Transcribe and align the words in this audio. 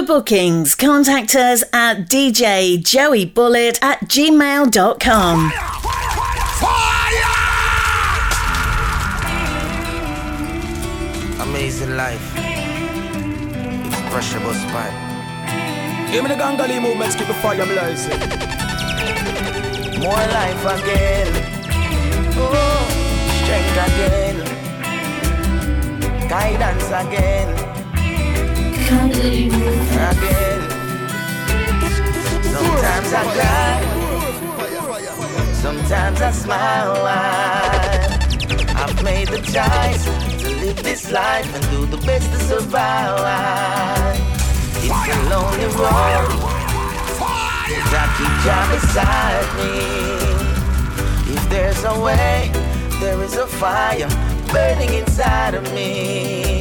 For 0.00 0.06
bookings, 0.06 0.74
contact 0.74 1.34
us 1.34 1.62
at 1.74 2.08
djjoeybullet 2.08 3.82
at 3.82 4.00
gmail.com. 4.08 5.52
Amazing 11.42 11.96
life. 11.98 12.36
Expression 13.92 14.42
bus 14.42 14.64
pipe. 14.72 14.94
Give 16.10 16.22
me 16.22 16.28
the 16.30 16.36
gangali 16.36 16.80
movements, 16.80 17.14
keep 17.14 17.26
the 17.26 17.34
fire 17.34 17.66
blazing. 17.66 18.20
More 20.00 20.24
life 20.32 20.64
again. 20.78 21.32
Oh, 22.38 22.88
strength 23.42 23.76
again. 23.86 24.36
Guidance 26.26 26.86
again. 26.86 27.79
Sometimes 28.90 29.54
I 33.12 33.22
cry. 33.36 33.78
Sometimes 35.52 36.20
I 36.20 36.30
smile. 36.32 37.06
I've 38.82 39.02
made 39.04 39.28
the 39.28 39.38
choice 39.42 40.04
to 40.42 40.48
live 40.56 40.82
this 40.82 41.08
life 41.12 41.54
and 41.54 41.62
do 41.70 41.86
the 41.86 41.98
best 42.04 42.32
to 42.32 42.38
survive. 42.40 44.18
It's 44.78 44.90
a 44.90 45.18
lonely 45.30 45.66
road. 45.78 46.34
But 47.16 47.94
I 47.94 48.06
keep 48.16 48.34
Jah 48.42 48.66
beside 48.74 49.50
me. 49.58 49.72
If 51.32 51.42
there's 51.48 51.84
a 51.84 51.94
way, 52.00 52.50
there 52.98 53.22
is 53.22 53.36
a 53.36 53.46
fire 53.46 54.10
burning 54.52 54.94
inside 54.94 55.54
of 55.54 55.62
me. 55.72 56.59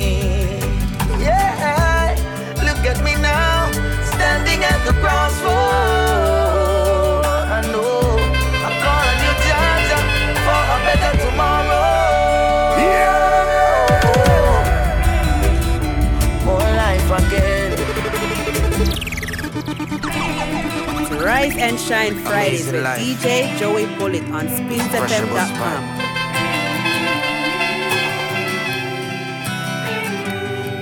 Look 2.80 2.96
at 2.96 3.04
me 3.04 3.14
now, 3.16 3.70
standing 4.16 4.64
at 4.64 4.80
the 4.88 4.94
crossroads. 5.02 5.52
I 7.52 7.60
know 7.74 8.16
I'm 8.64 8.76
calling 8.80 9.20
you, 9.20 9.34
Jah, 9.44 10.00
for 10.46 10.62
a 10.64 10.80
better 10.88 11.12
tomorrow. 11.20 12.80
Yeah. 12.80 13.20
More 16.46 16.70
life 16.80 17.10
again. 17.20 17.72
Rize 21.22 21.58
N 21.58 21.76
Shine 21.78 22.16
Fridayz 22.24 22.48
Amazing 22.48 22.74
with 22.76 22.84
life. 22.86 23.02
DJ 23.02 23.58
Joey 23.60 23.88
Bullet 23.98 24.24
on 24.32 24.48
SpinzFM.com. 24.48 25.82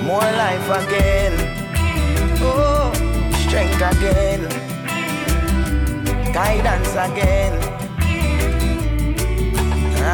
More 0.06 0.32
life 0.38 0.70
again. 0.86 1.47
Oh, 2.40 2.92
strength 3.48 3.82
again. 3.82 4.42
Guidance 6.34 6.92
again. 6.92 7.54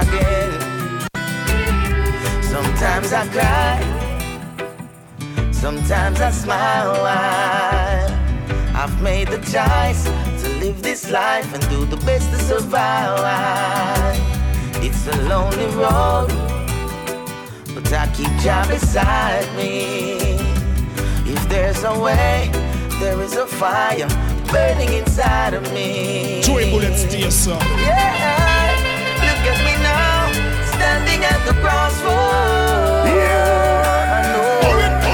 Again. 0.02 0.52
Sometimes 2.44 3.14
I 3.14 3.28
cry. 3.28 3.80
Sometimes 5.52 6.22
I 6.22 6.32
smile. 6.32 7.06
I've 8.76 9.02
made 9.02 9.28
the 9.28 9.40
choice 9.40 10.04
to 10.44 10.50
live 10.60 10.82
this 10.82 11.10
life 11.12 11.54
and 11.54 11.68
do 11.70 11.86
the 11.86 11.98
best 12.06 12.32
to 12.32 12.40
survive. 12.40 14.20
It's 14.84 15.08
a 15.08 15.22
lonely 15.24 15.68
road 15.76 16.54
but 17.74 17.92
I 17.92 18.08
keep 18.14 18.30
Jah 18.40 18.66
beside 18.68 19.56
me. 19.56 20.33
There's 21.64 21.84
a 21.86 21.98
way, 21.98 22.52
there 23.00 23.22
is 23.22 23.38
a 23.38 23.48
fire 23.48 24.10
burning 24.52 24.92
inside 24.92 25.54
of 25.54 25.64
me. 25.74 26.42
Joy 26.44 26.70
bullets 26.70 27.06
to 27.06 27.18
your 27.18 27.32
son. 27.32 27.58
Yeah, 27.80 28.76
look 29.24 29.46
at 29.48 29.60
me 29.64 29.74
now, 29.82 30.30
standing 30.74 31.24
at 31.24 31.40
the 31.48 31.54
crossroads. 31.64 33.08
Yeah, 33.16 34.12
I 34.12 34.22
know 34.34 34.60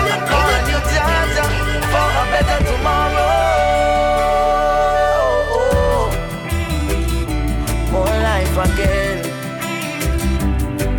I'm 0.09 0.25
calling 0.25 0.65
you, 0.73 0.79
Jah, 0.89 1.21
Jah, 1.35 1.51
for 1.91 2.09
a 2.17 2.25
better 2.33 2.59
tomorrow. 2.65 3.37
More 7.91 8.15
life 8.25 8.57
again, 8.73 9.19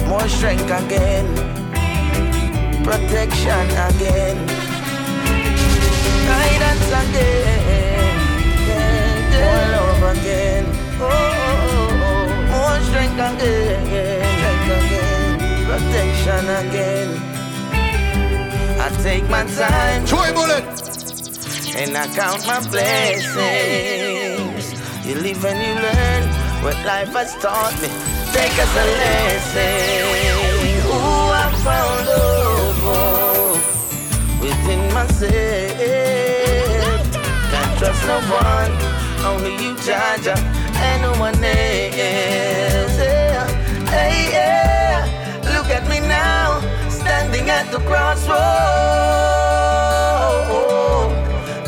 more 0.09 0.29
strength 0.29 0.71
again 0.71 1.27
protection 2.91 3.67
again, 3.89 4.37
guidance 6.71 6.93
again, 7.09 8.15
more 9.35 9.65
love 9.75 10.05
again, 10.17 10.65
oh, 11.01 11.05
oh, 11.05 11.17
oh, 12.07 12.29
more 12.51 12.79
strength 12.87 13.15
again, 13.15 13.81
strength 14.39 14.71
again, 14.79 15.39
protection 15.67 16.45
again. 16.63 17.11
I 18.81 18.89
take 19.03 19.27
my 19.29 19.45
time, 19.45 20.07
Joey 20.07 20.33
Bullet. 20.33 20.65
and 21.77 21.97
I 21.97 22.07
count 22.15 22.47
my 22.47 22.61
blessings. 22.69 24.65
You 25.07 25.15
live 25.17 25.45
and 25.45 25.59
you 25.59 25.75
learn 25.83 26.23
what 26.63 26.77
life 26.85 27.13
has 27.15 27.35
taught 27.43 27.75
me. 27.83 27.89
Take 28.33 28.59
us 28.59 28.77
a 28.77 28.85
lesson. 29.01 30.07
Ooh, 30.87 31.31
I 31.33 31.51
found 31.65 32.07
love 32.07 32.85
oh, 32.85 33.61
within 34.41 34.93
myself. 34.95 36.30
Trust 37.81 38.05
no 38.07 38.21
one, 38.29 38.73
only 39.25 39.53
you, 39.57 39.75
Jah 39.79 40.19
Jah, 40.21 40.37
and 40.85 41.01
no 41.01 41.13
one 41.19 41.35
else. 41.43 42.99
Yeah. 42.99 43.49
Hey, 43.89 44.29
yeah. 44.31 45.09
Look 45.55 45.69
at 45.71 45.89
me 45.89 46.01
now, 46.01 46.61
standing 46.91 47.49
at 47.49 47.71
the 47.73 47.79
crossroad. 47.89 48.37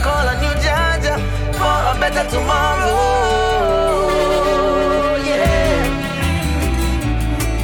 Call 0.05 0.29
on 0.29 0.37
you, 0.45 0.53
Jah 0.61 1.01
Jah, 1.01 1.19
for 1.57 1.81
a 1.89 1.95
better 1.99 2.29
tomorrow. 2.29 2.93
Yeah. 5.25 5.81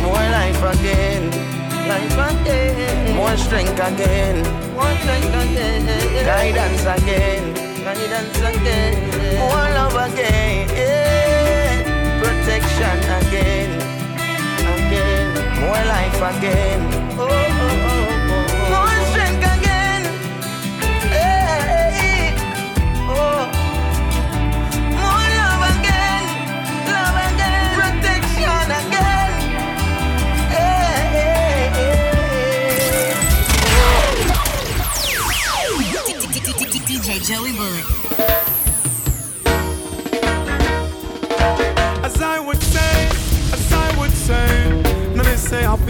More 0.00 0.26
life 0.38 0.62
again, 0.72 1.30
life 1.86 2.19
again. 2.32 3.15
More 3.15 3.36
strength 3.36 3.78
again, 3.78 4.42
more 4.72 4.97
strength 5.03 5.36
again. 5.36 5.84
Guidance 6.25 6.86
again, 6.86 7.68
guidance 7.84 8.39
again. 8.39 8.94
More 9.39 9.69
love 9.78 9.94
again, 10.12 10.66
protection 12.21 12.99
again, 13.21 13.71
again. 14.75 15.61
More 15.61 15.83
life 15.94 16.21
again. 16.37 16.81
Oh, 17.19 17.28
oh, 17.28 17.83
oh. 17.83 17.88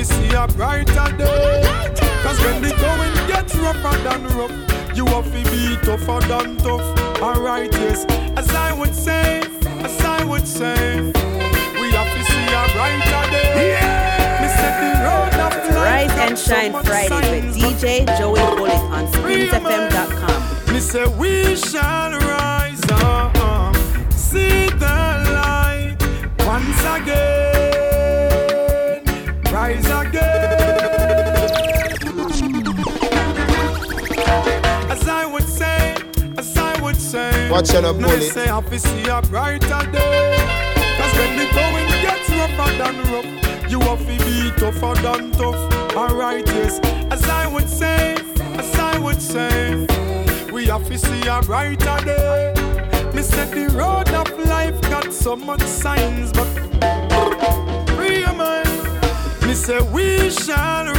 See 0.09 0.33
a 0.35 0.47
brighter 0.49 1.09
day. 1.17 1.63
Cause 2.23 2.39
when 2.45 2.63
the 2.63 2.73
going 2.81 3.15
gets 3.29 3.55
rougher 3.57 3.97
than 4.07 4.27
rough, 4.37 4.97
you 4.97 5.07
have 5.07 5.25
to 5.27 5.51
be 5.51 5.77
tougher 5.87 6.21
than 6.29 6.57
tough. 6.59 7.23
Alright, 7.23 7.73
yes. 7.73 8.05
As 8.37 8.49
I 8.51 8.73
would 8.73 8.95
say, 8.95 9.43
as 9.87 10.01
I 10.01 10.25
would 10.25 10.47
say, 10.47 11.01
we 11.81 11.87
have 11.93 12.11
to 12.17 12.23
see 12.31 12.47
a 12.61 12.63
brighter 12.75 13.25
day. 13.31 14.09
Me 14.41 14.49
said 14.59 14.75
the 14.83 14.91
road 15.05 15.35
of 15.47 15.75
life 15.75 16.09
Rise 16.09 16.19
and 16.29 16.39
Shine 16.39 16.73
much 16.73 16.87
Fridays 16.87 17.45
with 17.45 17.57
DJ 17.57 18.07
Joey 18.19 18.41
Bullet 18.57 18.83
on 18.97 19.07
SpinzFM.com. 19.13 20.75
me 20.75 20.81
say 20.81 21.07
we 21.17 21.57
shall 21.57 22.13
rise 22.13 22.81
up, 22.91 23.77
see 24.13 24.67
the 24.71 24.99
light 25.35 25.97
once 26.47 26.81
again, 26.97 27.48
Watch 37.51 37.75
out, 37.75 37.97
no 37.97 38.09
they 38.09 38.29
say 38.29 38.47
happy 38.47 38.77
see 38.77 39.09
a 39.09 39.23
brighter 39.23 39.91
day. 39.91 40.37
Cause 40.99 41.15
when 41.17 41.37
the 41.39 41.47
going 41.55 41.89
gets 42.03 42.29
rougher 42.31 42.73
than 42.77 42.97
rough, 43.11 43.71
you 43.71 43.81
have 43.81 43.99
to 44.01 44.25
be 44.25 44.51
tougher 44.61 44.95
than 45.01 45.31
tough. 45.33 45.97
Alright, 45.97 46.47
yes. 46.47 46.79
As 47.11 47.25
I 47.25 47.47
would 47.47 47.69
say, 47.69 48.17
as 48.59 48.75
I 48.77 48.99
would 48.99 49.23
say, 49.23 49.87
we 50.53 50.67
have 50.67 50.87
to 50.89 50.99
see 50.99 51.27
a 51.27 51.41
brighter 51.41 51.99
day. 52.05 52.53
Me 53.15 53.23
said 53.23 53.51
the 53.51 53.75
road 53.75 54.11
of 54.11 54.29
life 54.47 54.79
got 54.83 55.11
so 55.13 55.35
much 55.35 55.63
signs, 55.63 56.31
but 56.33 56.47
free 57.97 58.21
your 58.21 58.35
mind. 58.35 58.69
Me 59.47 59.55
say 59.55 59.81
we 59.91 60.29
shall 60.29 60.98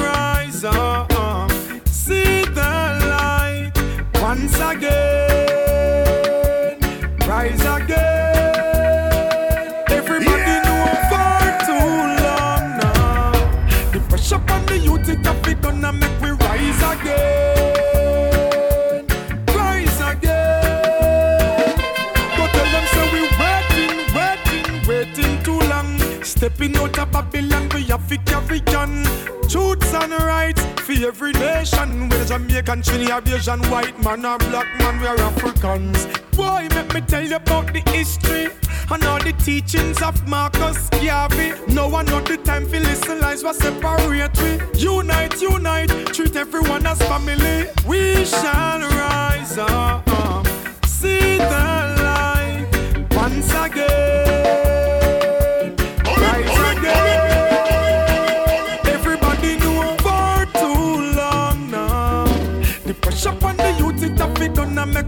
Truths 29.50 29.92
and 29.96 30.14
rights 30.14 30.64
for 30.82 30.94
every 30.94 31.32
nation. 31.34 32.08
Whether 32.08 32.26
Jamaican, 32.26 32.84
Trinidad, 32.84 33.28
Asian, 33.30 33.60
white 33.72 33.98
man 34.04 34.24
or 34.24 34.38
black 34.38 34.68
man, 34.78 35.02
we 35.02 35.08
are 35.08 35.18
Africans. 35.18 36.06
Boy, 36.38 36.68
make 36.76 36.94
me 36.94 37.02
tell 37.02 37.24
you 37.24 37.36
about 37.36 37.74
the 37.74 37.80
history 37.90 38.50
and 38.92 39.04
all 39.06 39.18
the 39.18 39.34
teachings 39.34 40.04
of 40.04 40.28
Marcus 40.28 40.88
Garvey. 40.90 41.54
No 41.68 41.88
one 41.88 42.06
know 42.06 42.22
the 42.22 42.38
time 42.38 42.68
for 42.68 42.80
listen 42.80 43.22
lies 43.22 43.44
what 43.44 43.56
separate 43.56 44.38
we. 44.40 44.60
Unite, 44.80 45.42
unite, 45.42 45.90
treat 46.14 46.36
everyone 46.36 46.86
as 46.86 47.00
family. 47.04 47.70
We 47.88 48.26
shall 48.26 48.82
rise 48.82 49.58
up, 49.58 50.48
see 50.86 51.38
the 51.38 51.96
light 52.04 52.68
once 53.16 53.52
again. 53.52 54.19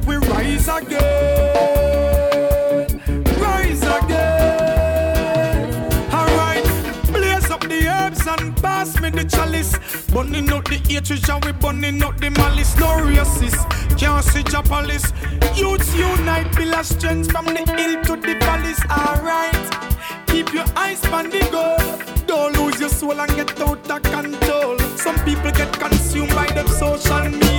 Make 0.01 0.21
we 0.21 0.27
rise 0.27 0.67
again. 0.67 1.01
Rise 3.39 3.83
again. 3.83 4.93
Alright, 6.13 6.65
blaze 7.07 7.49
up 7.49 7.61
the 7.61 7.87
herbs 7.87 8.27
and 8.27 8.55
pass 8.57 8.99
me 9.01 9.09
the 9.09 9.23
chalice. 9.25 9.77
Burning 10.07 10.51
out 10.51 10.65
the 10.65 10.75
hatred 10.75 11.29
and 11.29 11.45
we 11.45 11.51
burning 11.53 12.03
out 12.03 12.17
the 12.19 12.29
malice. 12.31 12.75
No 12.77 12.87
racist, 12.97 13.65
can't 13.97 14.23
see 14.23 14.43
palace. 14.43 15.13
Youths 15.55 15.95
unite, 15.95 16.55
build 16.55 16.73
a 16.73 16.83
strength 16.83 17.31
from 17.31 17.45
the 17.45 17.63
hill 17.77 18.03
to 18.03 18.15
the 18.15 18.35
valleys. 18.39 18.83
Alright, 18.89 19.69
keep 20.27 20.53
your 20.53 20.65
eyes 20.75 21.05
on 21.07 21.29
the 21.29 21.39
goal. 21.51 21.77
Don't 22.25 22.57
lose 22.57 22.79
your 22.79 22.89
soul 22.89 23.19
and 23.19 23.35
get 23.35 23.59
out 23.61 23.89
of 23.89 24.03
control. 24.03 24.77
Some 24.97 25.17
people 25.25 25.51
get 25.51 25.73
consumed 25.73 26.33
by 26.35 26.47
them 26.47 26.67
social 26.67 27.29
media. 27.29 27.50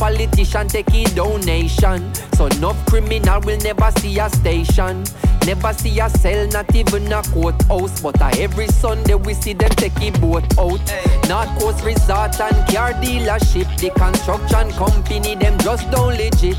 Politician 0.00 0.66
take 0.66 0.92
a 0.94 1.04
donation. 1.14 2.14
So 2.34 2.48
no 2.58 2.72
criminal 2.88 3.38
will 3.42 3.58
never 3.58 3.90
see 4.00 4.18
a 4.18 4.30
station. 4.30 5.04
Never 5.46 5.74
see 5.74 6.00
a 6.00 6.08
cell, 6.08 6.48
not 6.48 6.74
even 6.74 7.12
a 7.12 7.22
courthouse. 7.22 8.00
But 8.00 8.20
uh, 8.20 8.30
every 8.38 8.68
Sunday 8.68 9.14
we 9.14 9.34
see 9.34 9.52
them 9.52 9.68
take 9.70 10.00
a 10.00 10.10
boat 10.18 10.44
out. 10.58 10.80
North 11.28 11.52
Coast 11.60 11.84
Resort 11.84 12.40
and 12.40 12.56
car 12.72 12.92
dealership. 12.94 13.68
The 13.78 13.90
construction 13.90 14.70
company, 14.72 15.34
them 15.34 15.58
just 15.58 15.90
don't 15.90 16.16
legit. 16.16 16.56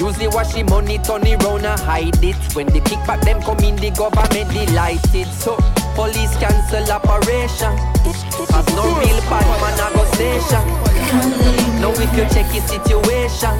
Usually 0.00 0.26
wash 0.26 0.54
the 0.54 0.64
money, 0.64 0.98
turn 0.98 1.24
it 1.26 1.40
round 1.44 1.66
and 1.66 1.80
hide 1.80 2.24
it. 2.24 2.36
When 2.56 2.66
the 2.66 2.80
kickback 2.80 3.22
them 3.22 3.40
come 3.40 3.60
in, 3.60 3.76
the 3.76 3.90
government 3.90 4.50
delighted. 4.50 5.28
So 5.28 5.54
police 5.94 6.34
cancel 6.38 6.90
operation. 6.90 7.76
Cause 8.50 8.68
no 8.74 8.82
real 8.98 9.20
bad 9.30 9.46
man 9.62 9.78
a 9.78 9.94
go 9.94 10.04
station. 10.14 10.79
Now 11.10 11.90
if 11.96 12.12
you 12.16 12.24
check 12.30 12.46
his 12.52 12.64
situation, 12.64 13.58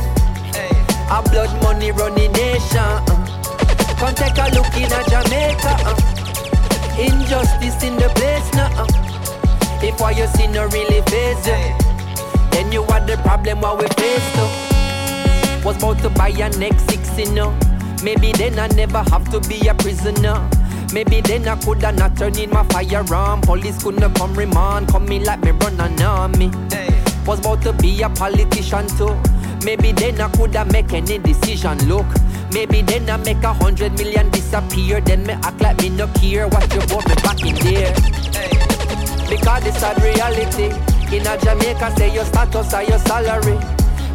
a 1.11 1.23
blood 1.31 1.51
money 1.63 1.91
running 1.91 2.31
nation. 2.33 2.79
Uh. 2.79 3.27
Come 3.99 4.15
take 4.15 4.39
a 4.39 4.47
look 4.55 4.71
in 4.77 4.93
a 4.93 5.03
Jamaica. 5.11 5.75
Uh. 5.83 5.97
Injustice 6.99 7.83
in 7.83 7.97
the 7.97 8.09
place 8.15 8.53
now. 8.55 8.71
Uh. 8.85 8.87
If 9.83 9.99
what 9.99 10.17
you 10.17 10.27
see 10.29 10.47
no 10.47 10.69
really 10.69 11.01
face 11.11 11.47
you, 11.47 11.59
then 12.53 12.71
you 12.71 12.83
are 12.85 13.01
the 13.01 13.17
problem 13.25 13.63
what 13.63 13.79
we 13.79 13.89
face 13.99 14.33
too. 14.35 15.65
Was 15.65 15.77
about 15.77 15.99
to 16.03 16.11
buy 16.11 16.29
a 16.29 16.49
next 16.59 16.89
six, 16.89 17.19
you 17.19 17.33
know. 17.33 17.51
Maybe 18.05 18.33
then 18.33 18.59
I 18.59 18.69
never 18.69 19.03
have 19.11 19.29
to 19.33 19.41
be 19.49 19.67
a 19.67 19.75
prisoner. 19.75 20.49
Maybe 20.93 21.21
then 21.21 21.49
I 21.49 21.57
coulda 21.57 21.93
not 21.93 22.17
turn 22.17 22.39
in 22.39 22.51
my 22.51 22.63
firearm. 22.65 23.41
Police 23.41 23.83
couldn't 23.83 24.15
come 24.15 24.35
remand, 24.35 24.89
come 24.89 25.07
me 25.07 25.19
like 25.19 25.41
me 25.43 25.51
run 25.51 25.81
an 25.81 26.01
army. 26.03 26.51
Was 27.31 27.39
about 27.39 27.63
to 27.63 27.73
be 27.75 28.03
a 28.03 28.11
politician 28.11 28.89
too. 28.99 29.15
Maybe 29.65 29.93
then 29.93 30.21
I 30.21 30.29
coulda 30.33 30.65
make 30.65 30.93
any 30.93 31.17
decision. 31.17 31.79
Look, 31.87 32.07
maybe 32.53 32.83
then 32.83 33.09
I 33.09 33.19
make 33.19 33.45
a 33.45 33.53
hundred 33.53 33.93
million 33.97 34.29
disappear. 34.31 35.01
Then 35.01 35.23
me 35.23 35.35
act 35.35 35.61
like 35.61 35.79
me 35.79 35.91
no 35.91 36.09
care 36.09 36.49
what 36.49 36.67
you 36.75 36.81
bought 36.89 37.09
me 37.09 37.15
back 37.23 37.41
in 37.47 37.55
there. 37.63 37.95
Because 39.31 39.63
this 39.63 39.81
a 39.81 39.95
reality. 40.03 40.75
In 41.15 41.25
a 41.25 41.39
Jamaica, 41.39 41.95
say 41.97 42.13
your 42.13 42.25
status 42.25 42.75
or 42.75 42.83
your 42.83 42.99
salary. 42.99 43.55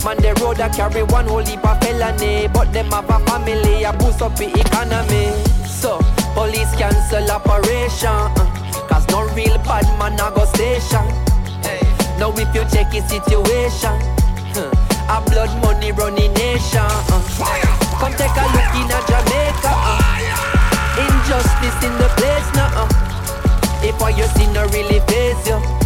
Man, 0.04 0.18
the 0.18 0.38
road 0.42 0.60
a 0.60 0.68
carry 0.68 1.04
one 1.04 1.26
whole 1.26 1.40
heap 1.40 1.64
of 1.64 1.80
felony, 1.80 2.50
but 2.50 2.74
them 2.74 2.92
have 2.92 3.10
a 3.10 3.20
family, 3.28 3.86
I 3.86 3.96
boost 3.96 4.22
up 4.22 4.36
the 4.36 4.52
economy. 4.60 5.32
So, 5.70 6.00
police 6.34 6.76
cancel 6.76 7.32
operation, 7.32 8.10
uh, 8.10 8.88
cause 8.90 9.08
no 9.08 9.24
real 9.34 9.58
bad 9.60 9.88
man 9.98 10.20
a 10.20 10.36
go 10.36 10.44
station. 10.44 11.25
Now 12.18 12.32
if 12.38 12.54
you 12.56 12.64
check 12.72 12.94
his 12.94 13.04
situation, 13.10 13.96
huh, 14.56 14.72
a 15.12 15.30
blood 15.30 15.52
money 15.62 15.92
running 15.92 16.34
nation. 16.34 16.80
Uh. 16.82 17.22
Come 18.00 18.14
take 18.14 18.32
a 18.32 18.46
look 18.56 18.74
in 18.80 18.88
a 18.88 19.00
Jamaica. 19.06 19.72
Uh. 19.72 21.04
Injustice 21.04 21.84
in 21.84 21.94
the 22.00 22.10
place 22.16 22.50
now. 22.56 22.88
Uh. 22.88 23.88
If 23.88 24.00
what 24.00 24.18
you 24.18 24.26
see 24.36 24.48
no 24.54 24.64
really 24.68 25.00
face 25.02 25.48
you. 25.48 25.85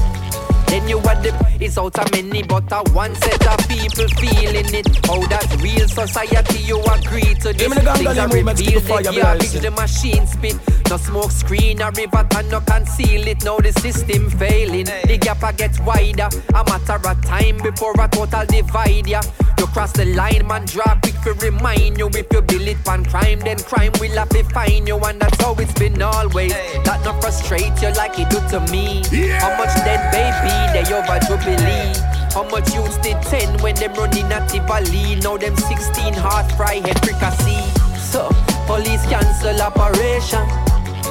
Then 0.70 0.88
you 0.88 1.00
are 1.00 1.22
the 1.22 1.34
is 1.60 1.78
out 1.78 1.98
of 1.98 2.12
many, 2.12 2.44
but 2.44 2.72
a 2.72 2.84
one 2.92 3.16
set 3.16 3.46
of 3.48 3.58
people 3.68 4.08
feeling 4.22 4.74
it. 4.74 4.88
How 5.08 5.20
that 5.28 5.50
real 5.62 5.88
society 5.88 6.60
you 6.60 6.80
agree 6.80 7.34
to 7.42 7.54
this? 7.54 7.74
Things 7.74 8.18
are 8.18 8.28
revealed, 8.30 8.84
the 8.84 9.20
garbage, 9.20 9.52
the 9.54 9.72
machine 9.72 10.28
spit. 10.28 10.56
No 10.90 10.98
smoke 10.98 11.32
screen, 11.32 11.82
a 11.82 11.92
river 11.92 12.26
and 12.36 12.50
no 12.50 12.62
conceal 12.62 13.28
it. 13.28 13.44
Now 13.44 13.58
the 13.58 13.74
system 13.74 14.30
failing, 14.30 14.86
the 14.86 15.18
gap 15.18 15.44
a 15.44 15.54
get 15.54 15.80
wider. 15.82 16.30
A 16.54 16.64
matter 16.64 17.08
of 17.08 17.26
time 17.26 17.58
before 17.58 17.94
a 18.00 18.08
total 18.08 18.46
divide 18.46 19.08
ya. 19.08 19.22
You 19.58 19.68
cross 19.68 19.92
the 19.92 20.06
line, 20.06 20.48
man, 20.48 20.66
draw 20.66 20.96
quick 21.02 21.20
to 21.24 21.34
remind 21.46 21.98
you. 21.98 22.10
If 22.14 22.28
you 22.32 22.42
build 22.42 22.68
it 22.68 22.88
on 22.88 23.06
crime, 23.06 23.40
then 23.40 23.58
crime 23.58 23.92
will 24.00 24.16
have 24.18 24.30
to 24.30 24.44
find 24.46 24.88
you, 24.88 24.98
and 24.98 25.20
that's 25.20 25.42
how 25.42 25.56
it's 25.56 25.74
been 25.74 26.02
always. 26.02 26.54
That 26.86 27.02
not 27.04 27.22
frustrate 27.22 27.82
you 27.82 27.92
like 27.94 28.18
it 28.18 28.30
do 28.30 28.40
to 28.52 28.60
me. 28.72 29.04
How 29.40 29.58
much 29.58 29.74
dead 29.84 30.12
baby 30.12 30.59
they 30.74 30.86
over 30.94 31.20
Jubilee? 31.25 31.94
How 32.34 32.44
much 32.50 32.74
youths 32.74 32.98
did 32.98 33.22
10 33.24 33.62
when 33.62 33.75
them 33.75 33.94
running 33.94 34.32
at 34.32 34.48
Tivoli? 34.50 35.16
Now 35.16 35.38
them 35.38 35.56
16 35.56 36.13
heart 36.13 36.51
fry 36.54 36.75
head 36.75 37.00
fricassee. 37.04 37.63
So, 37.98 38.30
police 38.66 39.04
cancel 39.08 39.62
operation. 39.62 40.46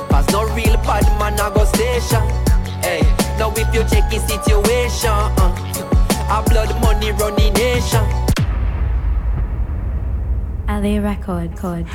Cause 0.09 0.29
no 0.33 0.45
real 0.55 0.77
bad 0.87 1.05
man 1.19 1.35
a 1.35 1.51
go 1.55 1.65
station. 1.65 2.23
Hey, 2.83 3.03
now 3.39 3.53
if 3.57 3.73
you 3.75 3.83
check 3.91 4.11
his 4.11 4.23
situation, 4.23 5.11
uh, 5.11 5.69
a 6.31 6.43
blood 6.49 6.71
money 6.81 7.13
running 7.13 7.53
nation. 7.55 8.05
Ali 10.69 10.99
Record, 10.99 11.57
code, 11.57 11.87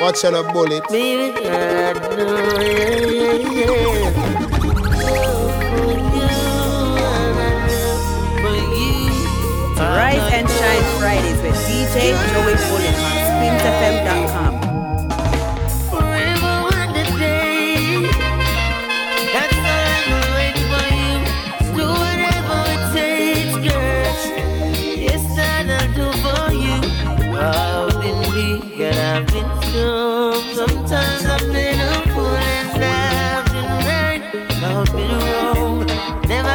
Watch 0.00 0.24
out 0.24 0.34
a 0.34 0.42
bullet. 0.52 0.82
Baby, 0.88 1.44
God, 1.44 2.16
no, 2.16 2.60
yeah, 2.60 3.32
yeah, 3.32 3.70
yeah. 3.70 5.24
Rize 9.76 10.32
N 10.32 10.46
Shine 10.46 10.84
Fridayz 10.98 11.42
with 11.42 11.56
DJ 11.66 12.14
Joey 12.32 12.54
Bullet 12.68 12.96
on 12.98 13.12
SpinzFM.com. 13.28 14.63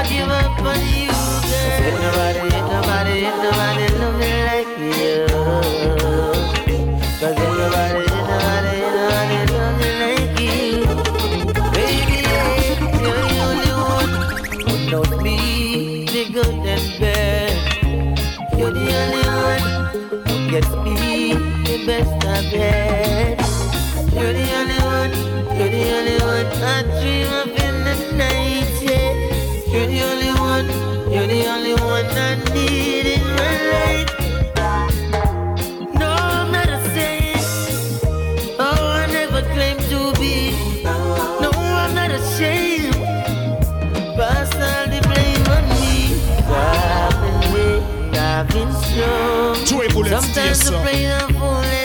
give 0.09 0.27
up 0.27 0.61
on 0.63 0.79
you, 0.95 1.08
Sometimes 50.10 50.69
I 50.69 50.81
play 50.84 51.05
the 51.05 51.34
fool 51.34 51.78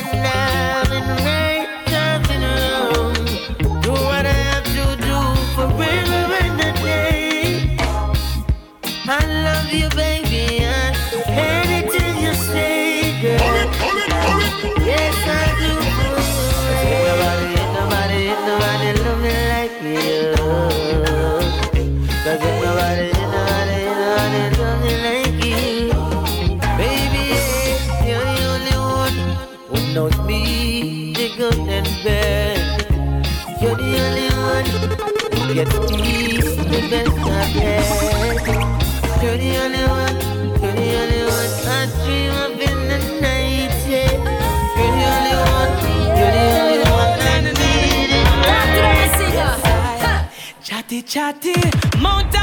Chatty, 51.14 51.54
Mount 52.00 52.35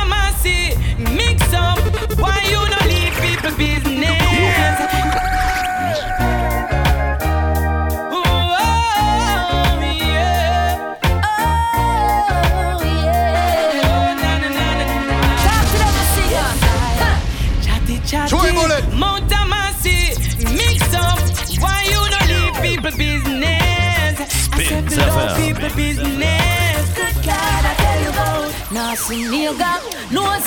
mix 1.14 1.54
up. 1.54 1.78
Why 2.18 2.40
you 2.48 2.56
no 2.72 2.78
leave 2.88 3.14
people 3.20 3.52
business? 3.58 4.16
Oh, 8.14 8.32
chatty, 17.68 17.98
mix 20.56 20.94
up. 20.94 21.20
Why 21.60 21.84
you 21.92 22.02
no 22.10 22.20
leave 22.32 22.56
people 22.62 22.98
business? 22.98 24.16
I 24.54 24.64
said, 24.64 24.86
people 25.36 25.76
business 25.76 26.41
see 28.96 29.24
nigga, 29.26 29.82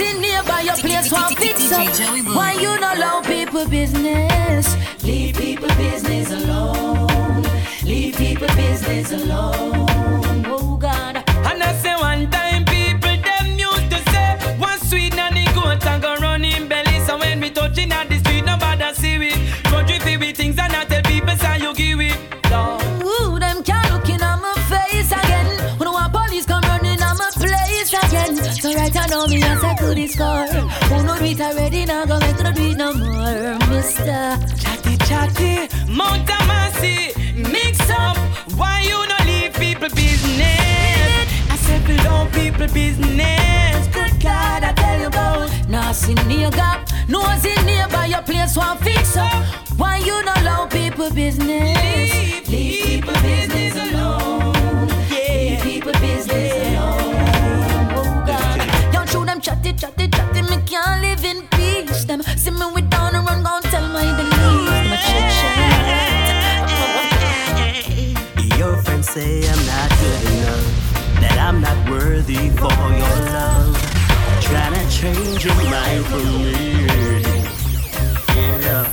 in 0.01 0.21
nearby 0.21 0.63
your 0.63 0.77
place 0.77 1.13
one 1.13 1.35
fix 1.37 1.71
up. 1.73 1.87
Why 2.35 2.53
you 2.55 2.79
not 2.81 2.97
allow 2.97 3.21
people 3.21 3.67
business? 3.69 4.77
Leave 5.03 5.37
people 5.37 5.69
business 5.77 6.31
alone. 6.31 7.43
Leave 7.85 8.17
people 8.17 8.49
business 8.49 9.13
alone. 9.13 9.54
Mount 35.95 36.27
mix 37.53 37.79
up. 37.91 38.17
Why 38.57 38.81
you 38.81 38.99
no 39.07 39.17
leave 39.25 39.55
people 39.55 39.89
business? 39.91 41.25
I 41.51 41.57
said 41.57 41.87
below 41.87 42.27
people 42.33 42.67
business. 42.75 43.87
Good 43.95 44.21
God, 44.21 44.65
I 44.65 44.73
tell 44.73 45.01
you 45.01 45.07
about. 45.07 45.51
See 45.95 46.15
nigga, 46.27 47.09
nose 47.09 47.45
in 47.45 47.67
nearby 47.67 48.07
your 48.07 48.23
place 48.23 48.57
one 48.57 48.77
fix 48.79 49.17
up. 49.17 49.45
Why 49.77 49.99
you 49.99 50.21
allow 50.37 50.67
people 50.67 51.11
business? 51.11 52.49
Leave 52.49 52.83
people 52.83 53.15
business 53.23 53.75
alone. 53.77 54.89
Leave 55.11 55.63
people 55.63 55.93
business 56.01 56.53
alone. 56.67 57.15
Oh 57.95 58.25
God, 58.27 59.09
show 59.09 59.25
them 59.25 59.41
chatty, 59.41 59.73
chatty, 59.75 60.09
chatty. 60.09 60.43
Me 60.43 60.59
can't 60.67 61.04
I'm 71.55 71.61
not 71.61 71.89
worthy 71.89 72.51
for 72.51 72.75
your 73.01 73.17
love. 73.31 73.77
Trying 74.43 74.75
to 74.75 74.91
change 74.91 75.45
your 75.45 75.55
mind 75.71 76.05
for 76.07 76.25
me. 76.43 76.85
Yeah. 78.35 78.91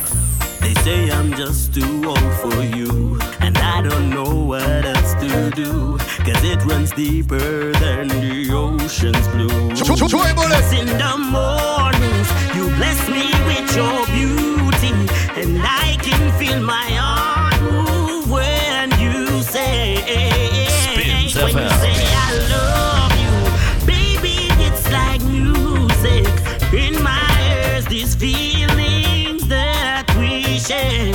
They 0.60 0.72
say 0.74 1.10
I'm 1.10 1.32
just 1.32 1.74
too 1.74 2.04
old 2.06 2.32
for 2.40 2.62
you, 2.62 3.18
and 3.40 3.58
I 3.58 3.82
don't 3.82 4.10
know 4.10 4.32
what 4.44 4.84
else 4.84 5.14
to 5.14 5.50
do. 5.56 5.98
Cause 5.98 6.44
it 6.44 6.64
runs 6.64 6.92
deeper 6.92 7.72
than 7.72 8.06
the 8.06 8.52
ocean's 8.52 9.26
blue. 9.34 9.48
Cause 9.70 10.72
in 10.72 10.86
the 10.86 11.14
mornings, 11.18 12.28
you 12.54 12.64
bless 12.76 13.00
me 13.08 13.26
with 13.48 13.74
your 13.74 14.06
beauty, 14.14 14.92
and 15.34 15.60
I 15.60 15.96
can 16.00 16.30
feel 16.38 16.60
my 16.62 16.90
heart 16.92 17.21
These 27.92 28.14
feelings 28.14 29.46
that 29.48 30.06
we 30.18 30.58
share. 30.58 31.12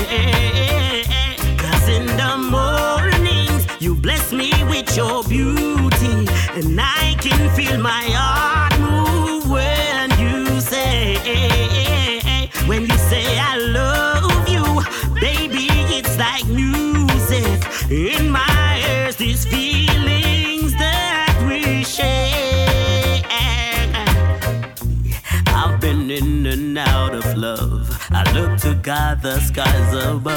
Cause 1.57 1.89
in 1.89 2.05
the 2.05 2.37
mornings, 2.37 3.65
you 3.79 3.95
bless 3.95 4.31
me 4.31 4.51
with 4.65 4.95
your 4.95 5.23
beauty, 5.23 6.27
and 6.53 6.79
I 6.79 7.15
can 7.19 7.49
feel 7.55 7.79
my 7.79 8.03
heart 8.13 8.77
move 8.79 9.49
when 9.49 10.11
you 10.19 10.61
say, 10.61 11.17
when 12.67 12.83
you 12.83 12.97
say 13.09 13.39
I 13.39 13.57
love 13.57 14.47
you, 14.47 14.63
baby. 15.19 15.65
It's 15.97 16.15
like 16.19 16.45
music 16.45 17.59
in 17.89 18.29
my 18.29 18.46
God, 28.87 29.21
the 29.21 29.37
skies 29.41 29.93
above, 29.93 30.33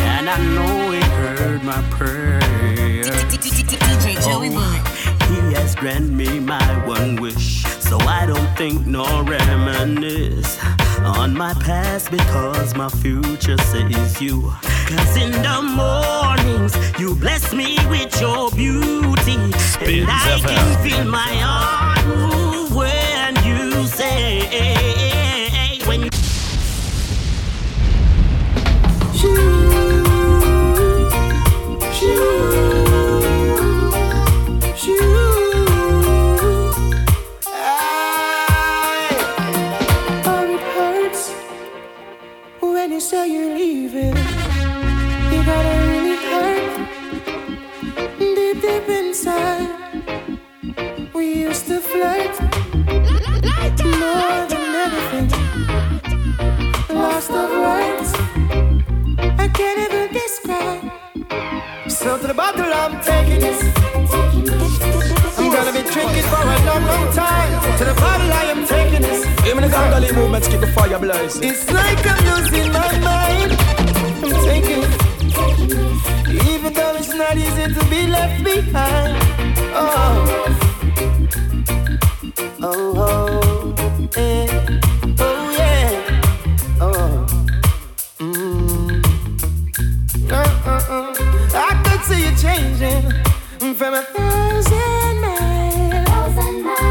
and 0.00 0.30
I 0.30 0.38
know 0.54 0.92
He 0.92 1.00
heard 1.00 1.62
my 1.62 1.82
prayer. 1.90 2.40
DJ 2.40 4.16
Joey 4.24 4.48
Bullet. 4.48 4.88
He 5.28 5.52
has 5.52 5.74
granted 5.74 6.10
me 6.10 6.40
my 6.40 6.86
one 6.86 7.16
wish, 7.16 7.64
so 7.64 7.98
I 7.98 8.24
don't 8.24 8.56
think 8.56 8.86
nor 8.86 9.24
reminisce 9.24 10.58
on 11.00 11.36
my 11.36 11.52
past 11.60 12.10
because 12.10 12.74
my 12.74 12.88
future 12.88 13.58
says 13.58 14.22
you. 14.22 14.50
Cause 14.86 15.16
in 15.18 15.32
the 15.32 15.60
mornings, 15.60 16.74
you 16.98 17.14
bless 17.14 17.52
me 17.52 17.76
with 17.90 18.18
your 18.22 18.52
beauty, 18.52 19.36
and 19.36 20.10
I 20.10 20.40
can 20.42 20.82
feel 20.82 21.04
my 21.04 21.34
heart 21.44 22.06
move 22.06 22.74
when 22.74 23.36
you 23.44 23.86
say, 23.86 25.03
It's 71.46 71.70
like 71.72 72.06
I'm 72.06 72.24
losing 72.24 72.72
my 72.72 72.98
mind. 73.00 73.52
I'm 74.22 74.32
taking 74.44 74.82
it. 74.82 76.48
Even 76.48 76.72
though 76.72 76.94
it's 76.96 77.14
not 77.14 77.36
easy 77.36 77.74
to 77.74 77.84
be 77.90 78.06
left 78.06 78.42
behind. 78.44 79.16
Oh. 79.74 80.44
Oh, 82.62 82.94
oh, 82.96 83.23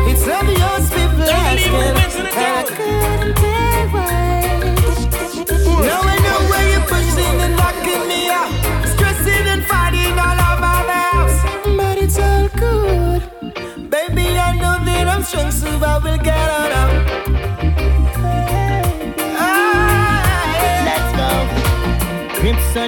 It's 0.06 0.28
obvious 0.28 0.90
people 0.90 1.24
asking, 1.24 1.74
I 2.36 2.64
couldn't 2.68 3.53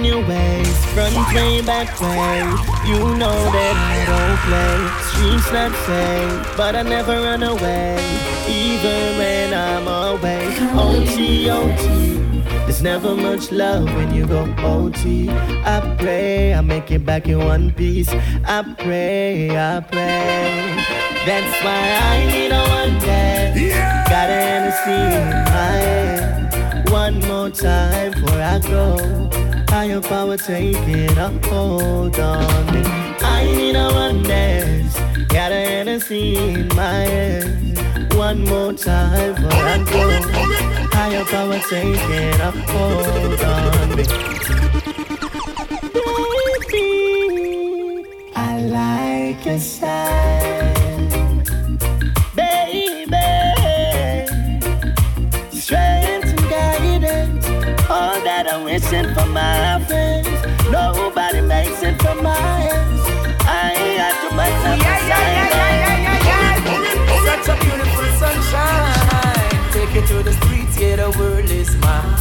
Your 0.05 0.21
waist, 0.27 0.85
front 0.93 1.15
way, 1.33 1.61
back 1.61 1.99
way. 1.99 2.37
You 2.85 2.99
know 3.17 3.39
that 3.55 3.75
I 3.93 3.97
don't 4.11 4.37
play. 4.45 4.75
Streets 5.09 5.51
not 5.51 5.71
safe, 5.87 6.57
but 6.57 6.75
I 6.75 6.83
never 6.83 7.13
run 7.13 7.41
away, 7.41 7.97
even 8.47 9.17
when 9.17 9.51
I'm 9.51 9.87
away. 9.87 10.45
OT, 10.77 11.49
OT. 11.49 12.15
There's 12.65 12.83
never 12.83 13.15
much 13.15 13.51
love 13.51 13.85
when 13.95 14.13
you 14.13 14.27
go 14.27 14.43
OT. 14.59 15.27
I 15.29 15.95
pray 15.97 16.53
I 16.53 16.61
make 16.61 16.91
it 16.91 17.03
back 17.03 17.27
in 17.27 17.39
one 17.39 17.73
piece. 17.73 18.09
I 18.45 18.61
pray, 18.77 19.57
I 19.57 19.79
pray. 19.79 20.83
That's 21.25 21.63
why 21.63 21.83
I 22.13 22.25
need 22.31 22.51
a 22.51 22.63
one 22.79 22.99
day. 22.99 23.71
Got 24.07 24.29
an 24.29 24.41
Hennessy 24.49 25.01
in 25.17 25.29
my 25.45 25.77
hand. 25.87 26.89
One 26.91 27.19
more 27.21 27.49
time 27.49 28.11
before 28.11 28.41
I 28.41 28.59
go. 28.59 29.44
Higher 29.69 30.01
power 30.01 30.37
taking 30.37 31.17
a 31.17 31.29
hold 31.47 32.19
on 32.19 32.65
me. 32.73 32.81
I 33.21 33.45
need 33.57 33.75
a 33.75 33.87
one 33.93 34.23
oneness. 34.23 34.95
Got 35.27 35.51
a 35.51 35.55
Hennessy 35.55 36.37
in 36.37 36.67
my 36.69 37.05
hand. 37.05 38.13
One 38.13 38.43
more 38.45 38.73
time 38.73 39.35
for 39.35 39.49
I 39.51 39.77
go. 39.91 40.21
Higher 40.93 41.25
power 41.25 41.59
taking 41.69 42.41
a 42.41 42.51
hold 42.71 43.41
on 43.41 43.95
me. 43.95 44.05
Baby, 46.71 46.87
I 48.35 48.59
like 48.61 49.45
your 49.45 49.59
style. 49.59 50.44
That 58.91 59.05
I'm 59.05 59.15
for 59.15 59.25
my 59.31 59.83
friends. 59.87 60.27
Nobody 60.71 61.41
makes 61.41 61.81
it 61.83 62.01
for 62.01 62.15
my 62.21 62.35
hands. 62.35 63.01
I 63.41 63.73
ain't 63.77 63.97
got 63.97 64.13
too 64.21 64.35
much 64.35 64.51
time 64.63 64.79
Yeah, 64.79 65.07
yeah, 65.07 65.27
yeah, 65.35 65.49
yeah, 65.49 65.97
yeah, 66.05 66.25
yeah, 66.25 67.07
yeah. 67.07 67.25
Such 67.29 67.47
a 67.53 67.55
beautiful 67.63 68.05
sunshine. 68.21 69.71
Take 69.71 69.95
it 69.95 70.07
to 70.07 70.23
the 70.23 70.33
streets, 70.33 70.79
yeah, 70.79 70.95
the 70.97 71.17
world 71.17 71.49
is 71.49 71.75
mine. 71.77 72.15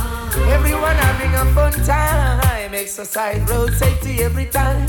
Everyone 0.49 0.97
having 0.97 1.35
a 1.35 1.45
fun 1.55 1.73
time. 1.85 2.44
Exercise, 2.75 3.41
road 3.49 3.73
safety 3.73 4.25
every 4.25 4.47
time. 4.47 4.85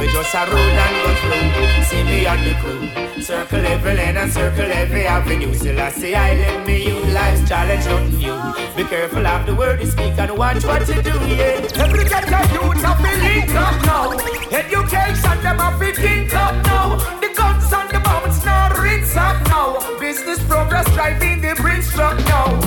We 0.00 0.08
just 0.10 0.34
a 0.34 0.46
roll 0.50 0.58
and 0.58 0.94
go 0.98 1.14
through. 1.14 1.84
See 1.84 2.02
me 2.02 2.26
on 2.26 2.42
the 2.42 2.54
crew. 2.58 3.22
Circle 3.22 3.64
every 3.66 3.94
lane 3.94 4.16
and 4.16 4.32
circle 4.32 4.70
every 4.72 5.06
avenue. 5.06 5.54
Still 5.54 5.80
I 5.80 5.90
say 5.90 6.12
I 6.12 6.34
let 6.34 6.66
me 6.66 6.88
you. 6.88 6.98
Life's 7.14 7.48
challenge 7.48 7.84
nothing 7.86 8.18
new. 8.18 8.36
Be 8.76 8.82
careful 8.82 9.24
of 9.24 9.46
the 9.46 9.54
word 9.54 9.80
you 9.80 9.86
speak 9.86 10.18
and 10.18 10.36
watch 10.36 10.64
what 10.64 10.88
you 10.88 11.00
do, 11.02 11.14
yeah. 11.30 11.68
Every 11.76 12.04
ghetto 12.04 12.40
youth 12.52 12.82
have 12.82 13.00
been 13.00 13.20
linked 13.22 13.54
up 13.54 13.76
now. 13.86 14.10
Education 14.50 15.42
them 15.44 15.58
have 15.58 15.78
been 15.78 15.94
linked 16.02 16.34
up 16.34 16.54
now. 16.66 16.96
The 17.20 17.32
guns 17.32 17.72
and 17.72 17.90
the 17.90 18.00
bombs 18.00 18.44
now 18.44 18.82
rinse 18.82 19.16
up 19.16 19.40
now. 19.46 19.78
Business 20.00 20.42
progress 20.48 20.92
driving 20.94 21.40
the 21.40 21.54
bridge 21.54 21.86
truck 21.90 22.18
now. 22.26 22.58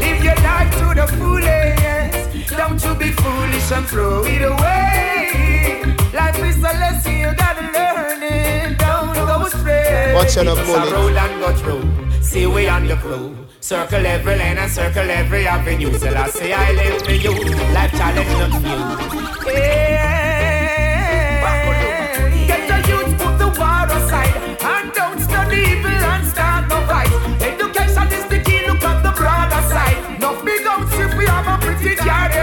Live 0.00 0.24
your 0.24 0.36
life 0.36 0.72
to 0.78 0.94
the 1.00 1.06
fullest. 1.18 2.19
Don't 2.56 2.82
you 2.84 2.94
be 2.94 3.10
foolish 3.12 3.72
and 3.72 3.86
throw 3.86 4.24
it 4.24 4.42
away. 4.42 5.82
Life 6.12 6.38
is 6.38 6.58
a 6.58 6.72
lesson 6.82 7.16
you 7.18 7.32
gotta 7.34 7.62
learn 7.76 8.22
it. 8.22 8.78
Don't 8.78 9.14
go 9.14 9.46
astray. 9.46 10.12
Watch 10.14 10.36
out, 10.36 10.56
bullet. 10.66 10.92
roll 10.92 11.18
and 11.18 11.40
go 11.40 11.52
through. 11.54 12.22
See 12.22 12.46
we 12.46 12.68
on 12.68 12.86
the 12.86 12.96
crew. 12.96 13.36
Circle 13.60 14.04
every 14.04 14.36
lane 14.36 14.58
and 14.58 14.70
circle 14.70 15.08
every 15.10 15.46
avenue. 15.46 15.96
Till 15.98 16.16
I 16.16 16.28
say 16.28 16.52
I 16.52 16.72
live 16.72 17.02
for 17.02 17.12
you. 17.12 17.32
Life 17.74 17.92
challenge 17.92 18.28
not 18.40 18.62
new. 18.62 19.52
Yeah. 19.52 20.19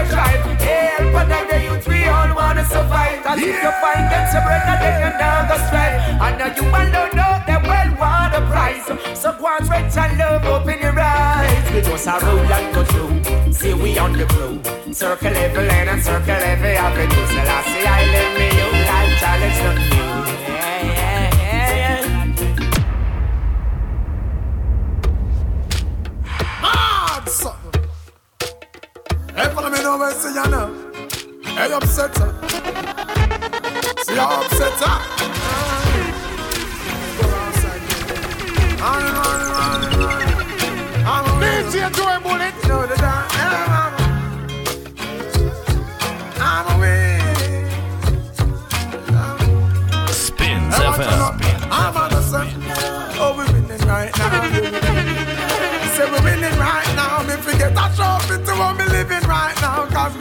They 0.08 0.14
drive. 0.14 0.58
Help 1.28 1.48
the 1.50 1.62
youth, 1.62 1.86
we 1.88 2.04
all 2.04 2.34
wanna 2.34 2.64
survive. 2.64 3.22
Cause 3.24 3.38
if 3.38 3.62
you 3.62 3.72
find 3.82 4.10
them 4.10 4.24
some 4.32 4.44
brother, 4.44 4.76
then 4.80 4.94
you 5.02 5.10
never 5.18 5.58
strive. 5.66 6.00
And 6.24 6.38
now 6.38 6.48
you 6.56 6.64
all 6.64 6.90
don't 6.90 7.14
know 7.14 7.32
they 7.46 7.58
well 7.68 7.90
want 7.98 8.34
a 8.34 8.40
prize. 8.50 8.86
So 9.18 9.32
go 9.32 9.46
on, 9.46 9.64
stretch 9.64 9.96
and 9.96 10.18
love, 10.18 10.44
open 10.44 10.78
your 10.80 10.98
eyes. 10.98 11.72
We 11.72 11.80
just 11.82 12.06
a 12.06 12.18
roll 12.24 12.38
and 12.38 12.74
go 12.74 12.84
through. 12.84 13.52
See 13.52 13.74
we 13.74 13.98
on 13.98 14.12
the 14.12 14.24
crew. 14.26 14.60
Circle 14.92 15.36
every 15.36 15.66
lane 15.66 15.88
and 15.88 16.02
circle 16.02 16.30
every 16.30 16.76
avenue. 16.76 17.26
So 17.26 17.40
I 17.40 17.62
say 17.62 17.86
I 17.86 18.04
live 18.14 18.32
me 18.38 18.46
you 18.58 18.70
life 18.88 19.20
challenge 19.20 19.60
not 19.64 19.76
new. 19.76 20.08
Yeah, 20.48 20.82
yeah, 20.84 21.36
yeah, 21.42 21.70
yeah. 21.76 22.02
Follow 27.26 27.57
me 29.70 29.82
now, 29.82 29.98
where 29.98 30.12
see 30.12 30.28
you 30.28 30.46
now. 30.48 30.68
Hey, 31.42 31.72
upset 31.72 32.16
her. 32.18 32.30
See 34.04 34.16
how 34.16 34.40
upset 34.40 34.72
her. 34.82 34.96
On 38.80 39.02
and 39.02 39.16
on 39.16 39.40
and 39.40 39.52
on 39.62 39.84
and 39.84 39.94
on. 40.04 40.22
I'm 41.06 41.24
a 41.26 41.46
DJ 41.46 41.74
Joey 41.96 42.18
Bullet. 42.22 42.54
You 42.68 42.78
the 42.86 42.96
dance. 42.96 43.34
I'm 46.40 46.66
a 46.66 46.74
win. 46.80 47.20
Spinz 50.08 50.74
FM. 50.74 51.20
I'm 51.70 51.96
on 51.96 52.10
the 52.10 52.22
sun. 52.22 52.48
Oh, 53.20 53.34
we're 53.36 53.52
winning 53.52 53.86
right 53.86 54.12
now. 54.16 54.30
Say 55.94 56.06
we're 56.10 56.22
winning 56.22 56.58
right 56.58 56.87
now. 57.38 57.44
Me 57.44 57.52
forget 57.52 57.72
a 57.72 57.90
trophy 57.96 58.44
to 58.44 58.52
what 58.52 58.76
me 58.76 58.84
living 58.86 59.28
right 59.28 59.54
now. 59.60 59.86
Cause, 59.86 60.14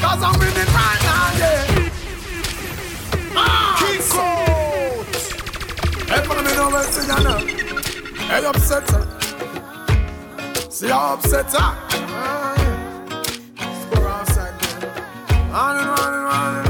cause 0.00 0.22
I'm 0.22 0.38
winning 0.38 0.72
right 0.74 1.00
now, 1.02 1.38
yeah. 1.38 1.90
Ah, 3.34 3.76
Keep 3.78 4.00
Hey, 6.08 6.22
follow 6.24 6.42
me 6.42 6.50
see 6.84 7.06
ya 7.08 7.18
now. 7.18 7.38
Hey, 8.26 8.44
upset 8.44 8.90
her. 8.90 9.04
See 10.70 10.88
how 10.88 11.14
upset 11.14 11.52
her. 11.52 11.58
Ah, 11.60 12.54
yeah. 12.58 13.22
Score 13.82 14.08
outside 14.08 14.54
there. 14.60 14.94
On 15.52 15.76
and 15.78 15.88
on 15.88 16.14
and 16.14 16.26
on 16.26 16.61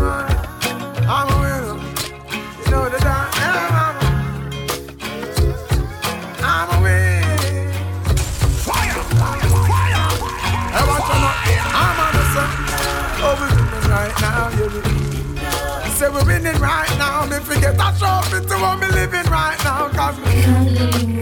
Say 16.03 16.09
we're 16.09 16.25
winning 16.25 16.59
right 16.61 16.91
now. 16.99 17.25
Me 17.27 17.39
forget 17.39 17.75
a 17.75 17.95
trophy 17.97 18.45
to 18.45 18.55
what 18.59 18.81
me 18.81 18.89
living 18.89 19.23
right 19.31 19.57
now. 19.63 19.87
Cause, 19.91 20.19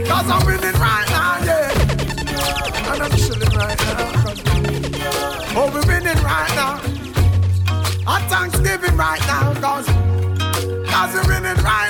cause 0.08 0.30
I'm 0.30 0.46
winning 0.46 0.80
right 0.80 1.06
now, 1.10 1.36
yeah. 1.44 1.68
And 2.90 3.02
I'm 3.02 3.10
chilling 3.10 3.52
right 3.60 3.76
now. 3.76 4.10
Cause, 4.24 4.40
oh, 5.54 5.70
we're 5.74 5.86
winning 5.86 6.22
right 6.24 6.52
now. 6.56 6.80
A 8.08 8.20
Thanksgiving 8.30 8.96
right 8.96 9.20
now. 9.26 9.52
Cause, 9.60 9.86
cause 10.88 11.12
we're 11.12 11.28
winning 11.28 11.62
right 11.62 11.89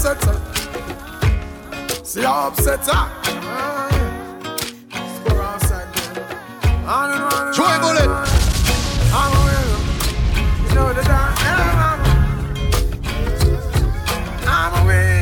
upset 0.00 0.24
her. 0.24 0.36
See 2.04 2.22
how 2.22 2.48
upset 2.48 2.80
her. 2.86 2.92
Yeah. 3.32 4.56
Score 5.14 5.42
outside 5.42 5.94
there. 5.94 6.24
On 6.88 7.10
and 7.10 7.22
on 7.22 7.46
and 7.46 7.54
Joy 7.54 7.64
on 7.64 7.80
Bullet. 7.82 8.08
I'm 9.12 9.32
a 9.36 9.40
winner. 9.44 9.76
You 10.64 10.74
know 10.74 10.88
the 10.94 11.02
dance. 11.02 11.40
I'm 14.48 14.72
a 14.72 14.82
winner. 14.88 15.20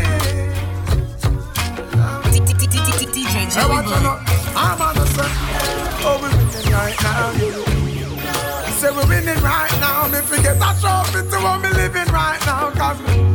DJ 3.11 3.37
Joey 3.51 3.83
Bullet. 3.83 4.19
I'm 4.55 4.81
on 4.81 4.95
the 4.95 5.07
sun. 5.07 5.31
Oh, 6.07 6.19
we're 6.23 6.31
winning 6.31 6.71
right 6.71 6.99
now. 7.03 7.33
Yeah. 7.35 8.71
Say 8.79 8.91
we're 8.93 9.09
winning 9.09 9.43
right 9.43 9.75
now. 9.81 10.07
Me 10.07 10.21
forget 10.21 10.57
a 10.57 10.71
trophy 10.81 11.29
to 11.29 11.37
what 11.43 11.59
me 11.63 11.71
living 11.71 12.13
right 12.13 12.41
now. 12.47 12.71
Cause, 12.71 13.28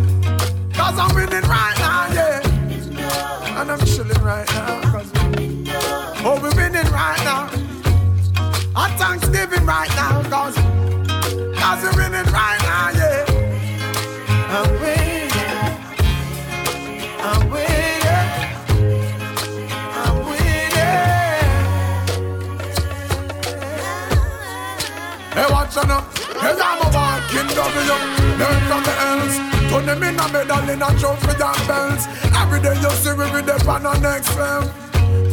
cause 0.95 1.09
I'm 1.09 1.15
winning 1.15 1.49
right 1.49 1.75
now, 1.79 2.13
yeah. 2.13 3.61
And 3.61 3.71
I'm 3.71 3.79
chilling 3.79 4.23
right 4.23 4.47
now. 4.49 4.81
Cause, 4.91 5.11
oh, 6.23 6.39
we're 6.41 6.55
winning 6.55 6.91
right 6.91 7.21
now. 7.23 7.49
A 8.75 8.89
Thanksgiving 8.97 9.65
right 9.65 9.89
now. 9.95 10.21
Cause, 10.29 10.55
cause 10.55 11.83
we're 11.83 11.95
winning 11.97 12.31
right 12.31 12.59
now, 12.61 12.91
yeah. 12.93 13.25
I'm 14.49 14.71
winning. 14.81 15.31
I'm 17.21 17.49
winning. 17.49 17.83
Hey, 25.33 25.47
watch 25.49 25.77
out 25.77 25.87
now. 25.87 26.01
Hey, 26.39 26.53
I'm 26.61 26.81
a 26.81 26.89
walking 26.93 27.47
W. 27.55 27.93
Learn 28.37 28.61
from 28.67 28.83
the 28.83 28.91
else. 28.99 29.42
Turn 29.73 29.87
them 29.87 30.03
in 30.03 30.19
a 30.19 30.27
medal 30.29 30.69
in 30.69 30.83
a 30.83 30.99
trophy 31.01 31.33
and 31.33 31.67
belts. 31.67 32.05
Every 32.37 32.61
day 32.61 32.77
you 32.77 32.91
see 33.01 33.09
we 33.09 33.25
with 33.33 33.49
the 33.49 33.57
pan 33.65 33.87
on 33.87 34.03
next 34.03 34.29
level. 34.37 34.69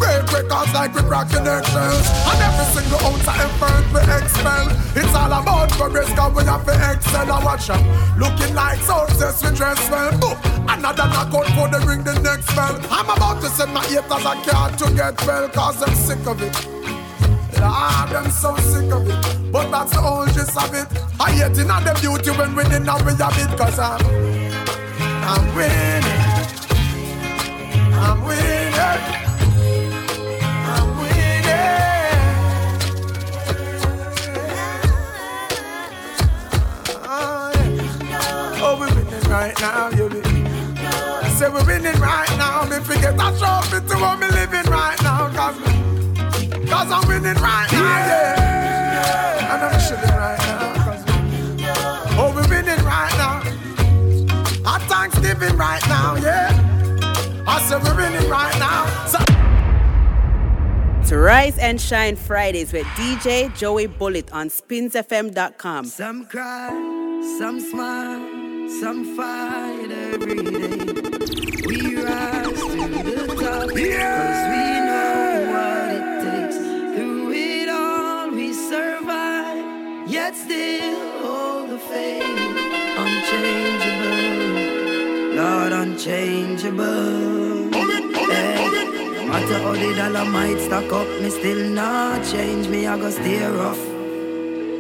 Break 0.01 0.33
records 0.33 0.73
like 0.73 0.95
we 0.95 1.03
crack 1.03 1.29
connections. 1.29 2.09
And 2.25 2.41
every 2.41 2.65
single 2.73 3.05
ounce 3.05 3.29
of 3.29 3.37
effort 3.37 3.85
we 3.93 4.01
expel. 4.01 4.73
It's 4.97 5.15
all 5.15 5.29
about 5.29 5.69
progress, 5.77 6.09
cause 6.17 6.33
we 6.33 6.43
have 6.49 6.65
to 6.65 6.73
excel 6.73 7.29
and 7.31 7.45
watch 7.45 7.67
them. 7.69 7.85
Looking 8.17 8.55
like 8.55 8.81
success, 8.81 9.45
we 9.45 9.55
dress 9.55 9.77
well. 9.91 10.11
Boom. 10.17 10.39
Another 10.73 11.05
knockout 11.05 11.45
for 11.53 11.69
the 11.69 11.85
ring 11.87 12.03
the 12.03 12.17
next 12.25 12.49
bell. 12.57 12.81
I'm 12.89 13.11
about 13.13 13.43
to 13.43 13.49
send 13.51 13.75
my 13.75 13.85
haters 13.85 14.25
a 14.25 14.33
card 14.49 14.79
to 14.79 14.89
get 14.97 15.21
well, 15.27 15.51
cause 15.51 15.83
I'm 15.83 15.95
sick 15.95 16.27
of 16.27 16.41
it. 16.41 16.81
Ah, 17.63 18.09
them 18.11 18.31
so 18.31 18.57
sick 18.57 18.91
of 18.91 19.07
it. 19.07 19.53
But 19.53 19.71
that's 19.71 19.93
the 19.93 20.01
whole 20.01 20.27
gist 20.27 20.57
of 20.57 20.73
it. 20.73 20.87
I 21.21 21.33
hate 21.33 21.59
in 21.59 21.69
the 21.69 21.99
beauty 22.01 22.31
when 22.31 22.55
winning 22.55 22.85
now 22.85 22.97
we 23.05 23.13
have 23.15 23.37
it, 23.37 23.59
cause 23.59 23.79
I'm, 23.79 24.01
I'm 25.33 25.47
winning. 25.55 26.03
I'm 27.95 28.21
winning. 28.25 28.75
I'm 30.67 30.89
winning. 30.99 31.45
Oh, 37.07 37.53
yeah. 38.03 38.61
oh, 38.61 38.77
we're 38.81 38.93
winning 38.93 39.31
right 39.31 39.55
now, 39.61 39.91
you. 39.91 40.11
I 41.23 41.29
say 41.39 41.49
we're 41.49 41.65
winning 41.65 42.01
right 42.01 42.29
now. 42.37 42.65
Me 42.65 42.81
forget 42.83 43.15
a 43.15 43.31
trophy 43.39 43.87
to 43.87 43.97
what 43.99 44.19
me 44.19 44.27
living 44.31 44.69
right 44.69 45.01
now. 45.05 45.29
Cause, 45.29 45.57
cause 46.69 46.91
I'm 46.91 47.07
winning 47.07 47.41
right 47.41 47.71
now, 47.71 47.85
yeah. 47.87 49.55
And 49.55 49.63
I'm 49.63 49.79
chilling 49.79 50.11
right 50.11 50.39
now. 50.41 50.75
Cause 50.85 51.05
oh, 52.19 52.33
we're 52.35 52.49
winning 52.49 52.85
right 52.85 53.15
now. 53.17 53.50
Our 55.21 55.27
Thanksgiving 55.27 55.59
right 55.59 55.87
now, 55.89 56.17
yeah. 56.17 57.45
I 57.47 57.61
say 57.61 57.77
we're 57.77 57.97
winning 57.97 58.29
right 58.31 58.59
now. 58.59 58.87
So, 59.07 59.19
to 61.09 61.19
Rize 61.19 61.59
N 61.59 61.79
Shine 61.79 62.17
Fridayz 62.17 62.73
with 62.73 62.87
DJ 62.97 63.55
Joey 63.57 63.87
Bullet 63.87 64.33
on 64.33 64.49
spinzfm.com. 64.49 65.85
Some 65.85 66.27
cry, 66.27 66.69
some 67.39 67.61
smile 67.61 68.41
some 68.81 69.17
fight 69.17 69.91
every 69.91 70.37
day. 70.37 70.79
We 71.67 71.97
rise 71.97 72.47
to 72.47 72.89
the 73.03 73.37
top. 73.41 73.77
Yeah. 73.77 74.40
Unchangeable. 85.91 87.73
Hey. 87.73 88.55
Eh, 88.55 89.17
no 89.17 89.27
matter 89.27 89.59
how 89.59 89.73
the 89.73 89.95
dollar 89.97 90.25
might 90.31 90.61
stack 90.61 90.93
up, 90.93 91.09
me 91.21 91.31
still 91.31 91.69
not 91.71 92.25
change. 92.25 92.69
Me, 92.69 92.87
I 92.87 92.97
go 92.97 93.11
stay 93.11 93.45
rough. 93.47 93.83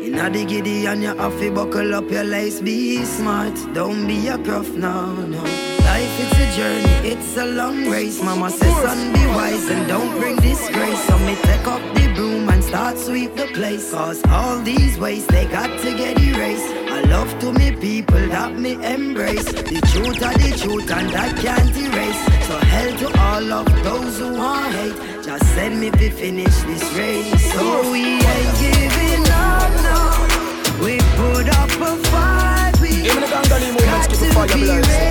Inna 0.06 0.30
the 0.30 0.44
giddy 0.44 0.86
and 0.86 1.02
you 1.02 1.14
have 1.14 1.38
to 1.40 1.50
buckle 1.50 1.94
up 1.94 2.10
your 2.10 2.24
lace. 2.24 2.60
Be 2.60 3.04
smart, 3.04 3.54
don't 3.74 4.06
be 4.06 4.28
a 4.28 4.38
gruff, 4.38 4.68
no, 4.70 5.14
no. 5.26 5.42
Life 5.88 6.16
it's 6.22 6.38
a 6.44 6.56
journey, 6.56 7.08
it's 7.12 7.36
a 7.36 7.46
long 7.46 7.88
race. 7.88 8.22
Mama 8.22 8.50
says, 8.50 8.76
son, 8.82 9.12
be 9.12 9.26
wise 9.26 9.68
and 9.68 9.88
don't 9.88 10.18
bring 10.18 10.36
disgrace. 10.36 11.02
So 11.06 11.18
me 11.18 11.34
take 11.42 11.66
up 11.66 11.82
the 11.94 12.12
broom 12.14 12.48
and 12.48 12.62
start 12.62 12.96
sweep 12.98 13.34
the 13.34 13.46
place. 13.48 13.92
Cause 13.92 14.22
all 14.28 14.58
these 14.60 14.98
ways 14.98 15.26
they 15.26 15.46
got 15.46 15.70
to 15.80 15.96
get 15.96 16.18
erased. 16.20 16.79
I 17.10 17.12
love 17.12 17.40
to 17.40 17.52
me 17.52 17.72
people 17.72 18.28
that 18.28 18.56
me 18.56 18.74
embrace. 18.74 19.44
The 19.44 19.80
truth 19.92 20.22
are 20.22 20.32
the 20.32 20.56
truth 20.56 20.88
and 20.92 21.10
that 21.10 21.36
can't 21.38 21.76
erase. 21.76 22.46
So 22.46 22.56
hell 22.56 22.96
to 22.98 23.20
all 23.20 23.52
of 23.52 23.82
those 23.82 24.18
who 24.20 24.38
want 24.38 24.72
hate. 24.72 25.24
Just 25.24 25.44
send 25.54 25.80
me 25.80 25.90
to 25.90 26.10
finish 26.10 26.56
this 26.62 26.84
race. 26.94 27.52
So 27.52 27.90
we 27.90 28.04
ain't 28.04 28.58
giving 28.62 29.26
up, 29.28 29.72
no. 29.82 30.84
We 30.84 30.98
put 31.18 31.48
up 31.48 31.70
a 31.82 31.96
fight. 32.10 32.78
We 32.80 33.02
got 33.02 34.48
to 34.48 34.54
be 34.54 34.68
ready. 34.68 35.09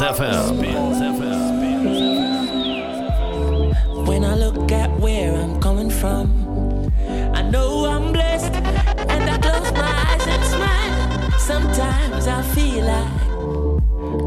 FM. 0.00 0.56
When 4.06 4.24
I 4.24 4.34
look 4.34 4.72
at 4.72 4.90
where 4.98 5.34
I'm 5.34 5.60
coming 5.60 5.90
from, 5.90 6.90
I 7.34 7.42
know 7.42 7.84
I'm 7.84 8.12
blessed, 8.12 8.54
and 8.54 9.30
I 9.30 9.36
close 9.38 9.72
my 9.72 9.92
eyes 10.08 10.26
and 10.26 10.44
smile. 10.44 11.38
Sometimes 11.38 12.26
I 12.26 12.42
feel 12.54 12.84
like 12.84 13.20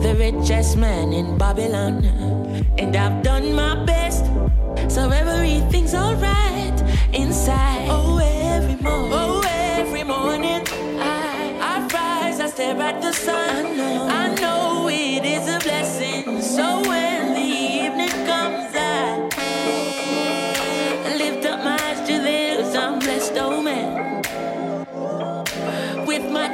the 0.04 0.16
richest 0.16 0.78
man 0.78 1.12
in 1.12 1.38
Babylon, 1.38 2.06
and 2.78 2.96
I've 2.96 3.24
done 3.24 3.54
my 3.56 3.84
best, 3.84 4.23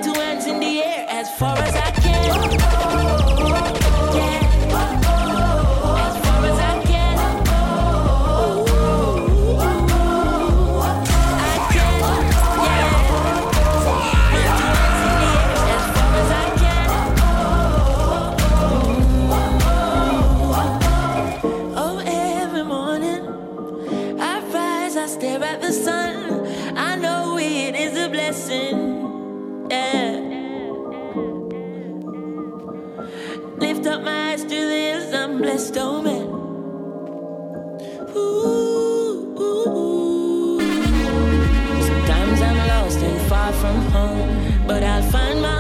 With 0.02 0.29
Lift 33.80 33.92
up 33.92 34.04
my 34.04 34.32
eyes 34.34 34.42
to 34.44 34.50
this, 34.50 35.14
I'm 35.14 35.38
blessed, 35.38 35.78
oh 35.78 36.02
man. 36.02 36.28
Ooh, 38.14 39.38
ooh. 39.40 40.60
Sometimes 41.88 42.42
I'm 42.42 42.58
lost 42.68 43.00
and 43.00 43.30
far 43.30 43.54
from 43.54 43.78
home, 43.94 44.68
but 44.68 44.84
I'll 44.84 45.02
find 45.04 45.42
my 45.42 45.59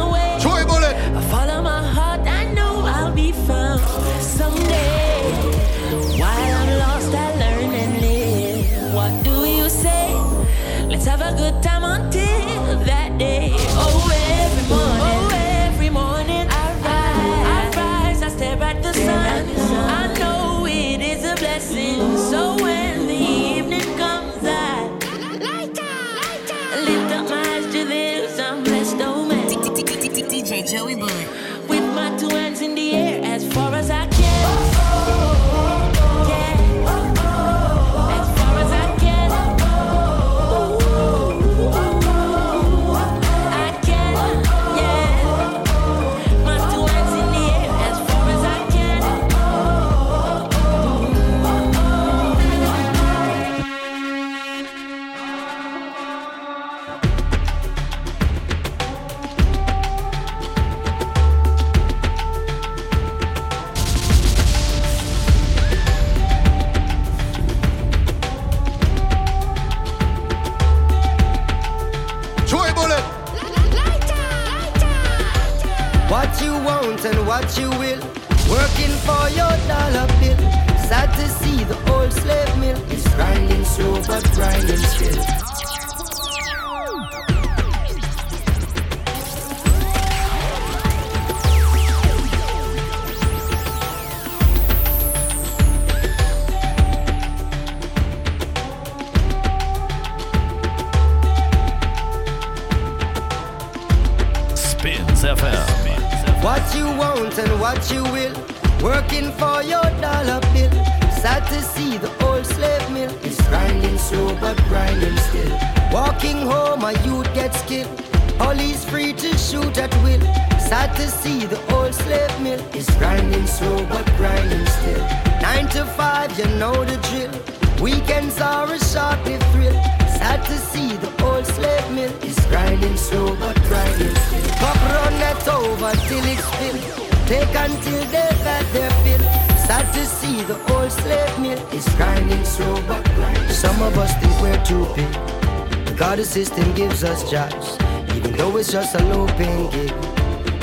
to 111.50 111.62
see 111.62 111.98
the 111.98 112.12
old 112.26 112.46
slave 112.46 112.92
mill 112.92 113.12
is 113.26 113.40
grinding 113.50 113.98
slow 113.98 114.36
but 114.40 114.58
grinding 114.70 115.18
still. 115.18 115.52
Walking 115.92 116.38
home, 116.38 116.84
a 116.84 116.94
youth 117.06 117.34
gets 117.34 117.62
killed. 117.64 117.90
Police 118.38 118.86
free 118.86 119.14
to 119.14 119.38
shoot 119.38 119.78
at 119.78 119.94
will. 120.04 120.22
Sad 120.60 120.96
to 120.98 121.08
see 121.08 121.46
the 121.46 121.60
old 121.74 121.94
slave 121.96 122.36
mill 122.42 122.62
is 122.76 122.88
grinding 122.98 123.48
slow 123.48 123.86
but 123.88 124.06
grinding 124.18 124.66
still. 124.78 125.04
Nine 125.42 125.68
to 125.70 125.86
five, 125.98 126.38
you 126.38 126.46
know 126.60 126.86
the 126.86 126.98
drill. 127.08 127.34
Weekends 127.82 128.40
are 128.40 128.72
a 128.72 128.80
short-lived 128.80 129.46
thrill. 129.54 129.78
Sad 130.20 130.46
to 130.46 130.58
see 130.72 130.98
the 130.98 131.12
old 131.24 131.46
slave 131.48 131.92
mill 131.92 132.14
is 132.24 132.40
grinding 132.52 132.98
slow 132.98 133.36
but 133.38 133.56
grinding 133.64 134.16
still. 134.26 134.50
Cup 134.62 134.80
run 134.94 135.14
over 135.50 135.92
till 136.08 136.26
it's 136.34 136.48
filled. 136.58 137.10
Take 137.28 137.56
until 137.56 138.02
they've 138.14 138.44
had 138.46 138.66
their 138.74 138.92
fill. 139.04 139.38
Sad 139.69 139.93
to 139.93 140.03
see 140.03 140.41
the 140.45 140.58
old 140.73 140.91
slave 140.91 141.39
mill 141.39 141.60
is 141.71 141.88
grinding 141.89 142.43
slow 142.43 142.82
but. 142.88 143.05
Some 143.51 143.79
of 143.84 143.95
us 143.99 144.12
think 144.17 144.34
we're 144.41 144.65
too 144.65 144.84
big. 144.95 145.95
God 145.95 146.17
the 146.17 146.25
system 146.25 146.73
gives 146.73 147.03
us 147.03 147.29
jobs, 147.29 147.77
even 148.15 148.32
though 148.32 148.58
it's 148.58 148.71
just 148.71 148.95
a 148.95 149.03
low 149.03 149.27
paying 149.38 149.69
gig. 149.69 149.93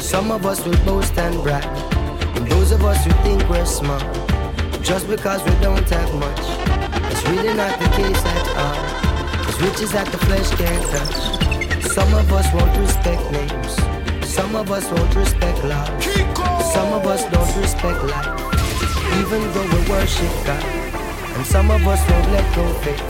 Some 0.00 0.32
of 0.32 0.44
us 0.44 0.58
will 0.66 0.76
boast 0.84 1.16
and 1.18 1.40
brag, 1.44 1.64
and 2.36 2.48
those 2.50 2.72
of 2.72 2.82
us 2.82 3.04
who 3.04 3.12
think 3.22 3.48
we're 3.48 3.64
smart, 3.64 4.02
just 4.82 5.06
because 5.08 5.40
we 5.44 5.54
don't 5.62 5.88
have 5.88 6.12
much. 6.16 6.44
It's 7.12 7.22
really 7.28 7.54
not 7.54 7.78
the 7.78 7.88
case 7.94 8.22
at 8.34 8.46
all. 8.58 9.44
Cause 9.44 9.62
riches 9.62 9.92
that 9.92 10.08
the 10.10 10.18
flesh 10.26 10.50
can't 10.58 10.84
touch. 10.90 11.92
Some 11.94 12.12
of 12.12 12.32
us 12.32 12.52
won't 12.52 12.76
respect 12.76 13.22
names. 13.30 13.72
Some 14.28 14.56
of 14.56 14.68
us 14.72 14.90
won't 14.90 15.14
respect 15.14 15.62
laws. 15.62 16.04
Some 16.74 16.92
of 16.92 17.06
us 17.06 17.22
don't 17.30 17.56
respect 17.62 18.02
life. 18.02 18.45
Even 19.20 19.42
though 19.52 19.68
we 19.74 19.90
worship 19.90 20.32
God. 20.44 20.64
And 21.36 21.46
some 21.46 21.70
of 21.70 21.86
us 21.86 22.00
won't 22.10 22.30
let 22.32 22.46
go 22.56 22.64
of 22.64 22.82
faith. 22.82 23.02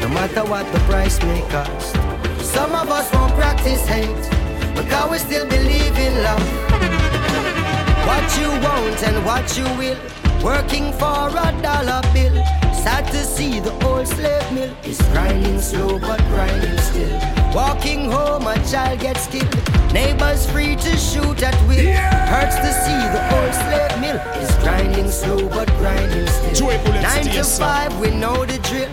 No 0.00 0.08
matter 0.08 0.44
what 0.44 0.70
the 0.72 0.78
price 0.80 1.20
may 1.22 1.40
cost. 1.50 1.94
Some 2.40 2.72
of 2.74 2.90
us 2.90 3.12
won't 3.12 3.34
practice 3.34 3.86
hate. 3.86 4.30
But 4.74 4.84
Because 4.84 5.10
we 5.10 5.18
still 5.18 5.46
believe 5.46 5.96
in 5.98 6.22
love. 6.22 6.46
What 8.06 8.26
you 8.38 8.48
want 8.66 9.02
and 9.02 9.24
what 9.24 9.46
you 9.58 9.64
will. 9.78 9.98
Working 10.42 10.92
for 10.92 11.28
a 11.28 11.50
dollar 11.62 12.02
bill. 12.12 12.36
Sad 12.72 13.06
to 13.12 13.24
see 13.24 13.58
the 13.58 13.72
old 13.84 14.06
slave 14.06 14.52
mill 14.52 14.72
is 14.84 15.00
grinding 15.12 15.60
slow 15.60 15.98
but 15.98 16.20
grinding 16.28 16.78
still. 16.78 17.20
Walking 17.52 18.10
home, 18.10 18.46
a 18.46 18.54
child 18.70 19.00
gets 19.00 19.26
killed. 19.26 19.75
Neighbors 19.96 20.44
free 20.50 20.76
to 20.76 20.96
shoot 20.98 21.42
at 21.42 21.56
will. 21.66 21.90
Hurts 22.28 22.56
to 22.56 22.70
see 22.84 23.00
the 23.16 23.22
old 23.34 23.54
slave 23.62 23.96
mill 23.98 24.20
is 24.42 24.54
grinding 24.62 25.10
slow 25.10 25.48
but 25.48 25.68
grinding 25.78 26.26
still. 26.26 26.68
Nine 27.00 27.24
to 27.32 27.42
five, 27.42 27.98
we 27.98 28.10
know 28.10 28.44
the 28.44 28.58
drill. 28.68 28.92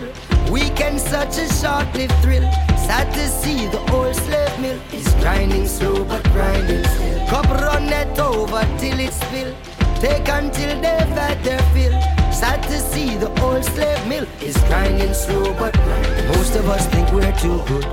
Weekend 0.50 0.98
such 0.98 1.36
a 1.36 1.46
short-lived 1.60 2.14
thrill. 2.22 2.50
Sad 2.86 3.12
to 3.12 3.28
see 3.28 3.66
the 3.66 3.80
old 3.92 4.16
slave 4.16 4.58
mill 4.58 4.80
is 4.94 5.06
grinding 5.20 5.66
slow 5.66 6.06
but 6.06 6.24
grinding 6.32 6.84
still. 6.84 7.26
Cup 7.28 7.50
run 7.60 7.86
it 7.90 8.18
over 8.18 8.64
till 8.78 8.98
it's 8.98 9.22
filled. 9.24 9.54
Take 10.00 10.26
until 10.28 10.72
they've 10.80 11.14
had 11.20 11.36
their 11.44 11.60
fill. 11.74 11.92
Sad 12.32 12.62
to 12.62 12.78
see 12.80 13.14
the 13.18 13.28
old 13.42 13.62
slave 13.62 14.06
mill 14.08 14.26
is 14.40 14.56
grinding 14.68 15.12
slow 15.12 15.52
but 15.58 15.74
grinding. 15.84 16.28
Most 16.28 16.56
of 16.56 16.66
us 16.70 16.86
think 16.86 17.12
we're 17.12 17.36
too 17.44 17.62
good 17.68 17.86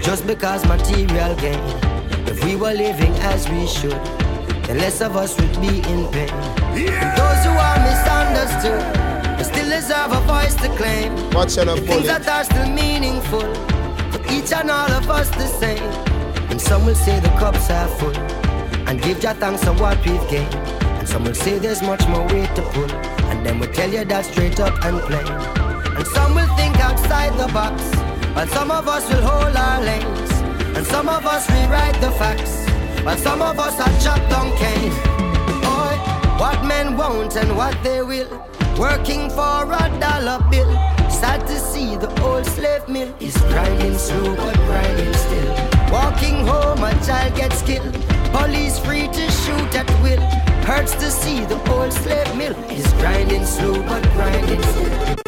just 0.00 0.24
because 0.24 0.64
material 0.66 1.34
gain. 1.34 1.87
If 2.30 2.44
we 2.44 2.56
were 2.56 2.72
living 2.74 3.14
as 3.32 3.48
we 3.48 3.66
should, 3.66 3.98
then 4.66 4.78
less 4.78 5.00
of 5.00 5.16
us 5.16 5.34
would 5.40 5.60
be 5.60 5.78
in 5.92 6.06
pain. 6.12 6.28
And 6.28 7.10
those 7.16 7.40
who 7.46 7.54
are 7.66 7.78
misunderstood, 7.88 8.82
they 9.38 9.44
still 9.44 9.70
deserve 9.70 10.12
a 10.12 10.20
voice 10.32 10.54
to 10.56 10.68
claim. 10.76 11.10
Watch 11.30 11.56
out, 11.56 11.66
The 11.74 11.80
things 11.80 12.06
that 12.06 12.28
are 12.28 12.44
still 12.44 12.68
meaningful 12.68 13.40
for 14.12 14.20
each 14.30 14.52
and 14.52 14.70
all 14.70 14.90
of 14.92 15.08
us 15.08 15.30
the 15.30 15.46
same. 15.46 15.82
And 16.50 16.60
some 16.60 16.84
will 16.84 16.94
say 16.94 17.18
the 17.20 17.30
cups 17.40 17.70
are 17.70 17.88
full 17.88 18.14
and 18.88 19.00
give 19.02 19.20
Jah 19.20 19.34
thanks 19.34 19.64
for 19.64 19.72
what 19.72 19.96
we've 20.04 20.28
gained. 20.28 20.54
And 20.98 21.08
some 21.08 21.24
will 21.24 21.34
say 21.34 21.58
there's 21.58 21.82
much 21.82 22.06
more 22.08 22.26
weight 22.28 22.54
to 22.56 22.62
pull, 22.72 22.90
and 23.30 23.44
then 23.44 23.58
we'll 23.58 23.72
tell 23.72 23.90
you 23.90 24.04
that 24.04 24.24
straight 24.26 24.60
up 24.60 24.74
and 24.84 25.00
plain. 25.00 25.26
And 25.96 26.06
some 26.08 26.34
will 26.34 26.48
think 26.56 26.78
outside 26.78 27.32
the 27.38 27.50
box, 27.52 27.82
but 28.34 28.48
some 28.50 28.70
of 28.70 28.86
us 28.86 29.08
will 29.08 29.22
hold 29.22 29.56
our 29.56 29.80
lanes. 29.82 30.27
And 30.78 30.86
some 30.86 31.08
of 31.08 31.26
us 31.26 31.50
rewrite 31.50 32.00
the 32.00 32.12
facts, 32.12 32.64
but 33.02 33.18
some 33.18 33.42
of 33.42 33.58
us 33.58 33.74
are 33.80 34.00
chopped 34.00 34.32
on 34.32 34.56
cane. 34.58 34.92
Boy, 35.60 35.94
what 36.38 36.64
men 36.64 36.96
want 36.96 37.34
and 37.34 37.56
what 37.56 37.76
they 37.82 38.00
will, 38.00 38.30
working 38.78 39.28
for 39.28 39.64
a 39.72 39.98
dollar 39.98 40.38
bill. 40.48 40.70
Sad 41.10 41.44
to 41.48 41.58
see 41.58 41.96
the 41.96 42.08
old 42.22 42.46
slave 42.46 42.86
mill 42.88 43.12
is 43.18 43.36
grinding 43.50 43.98
slow 43.98 44.36
but 44.36 44.54
grinding 44.54 45.14
still. 45.14 45.52
Walking 45.90 46.46
home, 46.46 46.84
a 46.84 46.92
child 47.04 47.34
gets 47.34 47.60
killed. 47.62 47.92
Police 48.30 48.78
free 48.78 49.08
to 49.08 49.30
shoot 49.32 49.74
at 49.74 49.90
will. 50.00 50.20
Hurts 50.62 50.94
to 50.94 51.10
see 51.10 51.44
the 51.44 51.58
old 51.72 51.92
slave 51.92 52.36
mill 52.36 52.54
is 52.70 52.86
grinding 53.00 53.44
slow 53.44 53.82
but 53.82 54.04
grinding 54.12 54.62
still. 54.62 55.27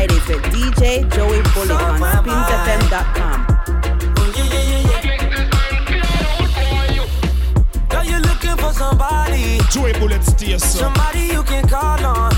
Fridays 0.00 0.28
with 0.28 0.42
DJ 0.44 1.14
Joey 1.14 1.42
Bullet 1.52 1.72
on 1.72 2.00
spinfm.com. 2.00 3.46
Joey 9.70 9.92
Bullet, 10.00 10.24
somebody 10.58 11.20
you 11.20 11.42
can 11.42 11.68
call 11.68 12.04
on. 12.04 12.29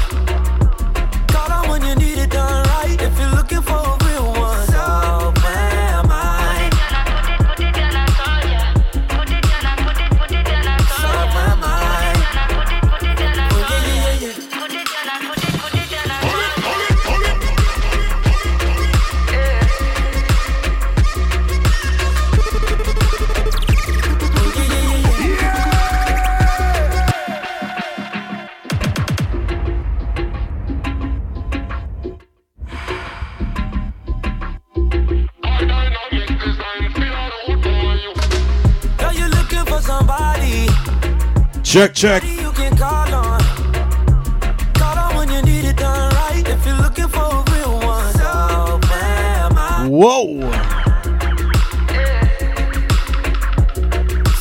Am 48.92 49.56
I. 49.56 49.88
Whoa. 49.88 50.38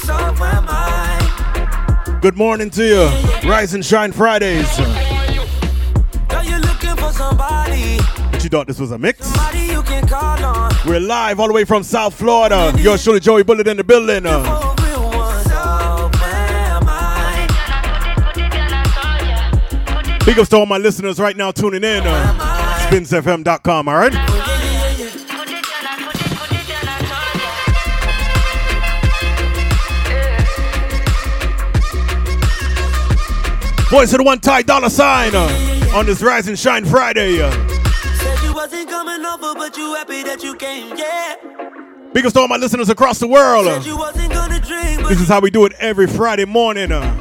So 0.03 0.13
am 0.13 0.65
I. 0.67 2.19
Good 2.21 2.35
morning 2.35 2.69
to 2.71 2.83
you. 2.83 3.49
Rise 3.49 3.75
and 3.75 3.85
Shine 3.85 4.11
Fridays. 4.11 4.67
Girl, 6.27 6.43
you 6.43 6.57
looking 6.57 6.97
for 6.97 7.13
somebody. 7.13 7.99
But 8.29 8.43
you 8.43 8.49
thought 8.49 8.67
this 8.67 8.77
was 8.77 8.91
a 8.91 8.97
mix? 8.97 9.25
You 9.55 9.81
can 9.83 10.05
call 10.05 10.43
on. 10.43 10.73
We're 10.85 10.99
live 10.99 11.39
all 11.39 11.47
the 11.47 11.53
way 11.53 11.63
from 11.63 11.83
South 11.83 12.13
Florida. 12.13 12.73
Yo, 12.77 12.97
surely 12.97 13.21
Joey 13.21 13.43
Bullet 13.43 13.69
in 13.69 13.77
the 13.77 13.85
building. 13.85 14.25
Big 20.25 20.37
ups 20.37 20.49
to 20.49 20.57
all 20.57 20.65
my 20.67 20.77
listeners 20.77 21.19
right 21.19 21.35
now 21.35 21.51
tuning 21.51 21.83
in. 21.83 22.03
Uh, 22.05 22.87
SpinsFM.com, 22.89 23.87
all 23.87 23.95
right? 23.95 24.13
Voice 33.89 34.13
of 34.13 34.19
the 34.19 34.23
one 34.23 34.39
tie 34.39 34.61
dollar 34.61 34.89
sign 34.89 35.31
uh, 35.35 35.91
on 35.93 36.05
this 36.05 36.21
Rise 36.21 36.47
and 36.47 36.57
Shine 36.57 36.85
Friday. 36.85 37.41
Uh. 37.41 37.51
Said 38.15 38.41
you 38.41 38.53
wasn't 38.53 38.89
coming 38.89 39.25
over, 39.25 39.53
but 39.53 39.75
you 39.75 39.93
happy 39.95 40.23
that 40.23 40.41
you 40.41 40.55
came, 40.55 40.95
yeah. 40.95 41.35
Big 42.13 42.25
ups 42.25 42.31
to 42.33 42.39
all 42.39 42.47
my 42.47 42.55
listeners 42.55 42.89
across 42.89 43.19
the 43.19 43.27
world. 43.27 43.67
uh. 43.67 43.81
Said 43.81 43.85
you 43.87 43.97
wasn't 43.97 44.31
gonna 44.31 44.61
drink, 44.61 45.01
but 45.01 45.09
This 45.09 45.19
is 45.19 45.27
how 45.27 45.41
we 45.41 45.49
do 45.51 45.65
it 45.65 45.73
every 45.77 46.07
Friday 46.07 46.45
morning. 46.45 46.93
Uh. 46.93 47.20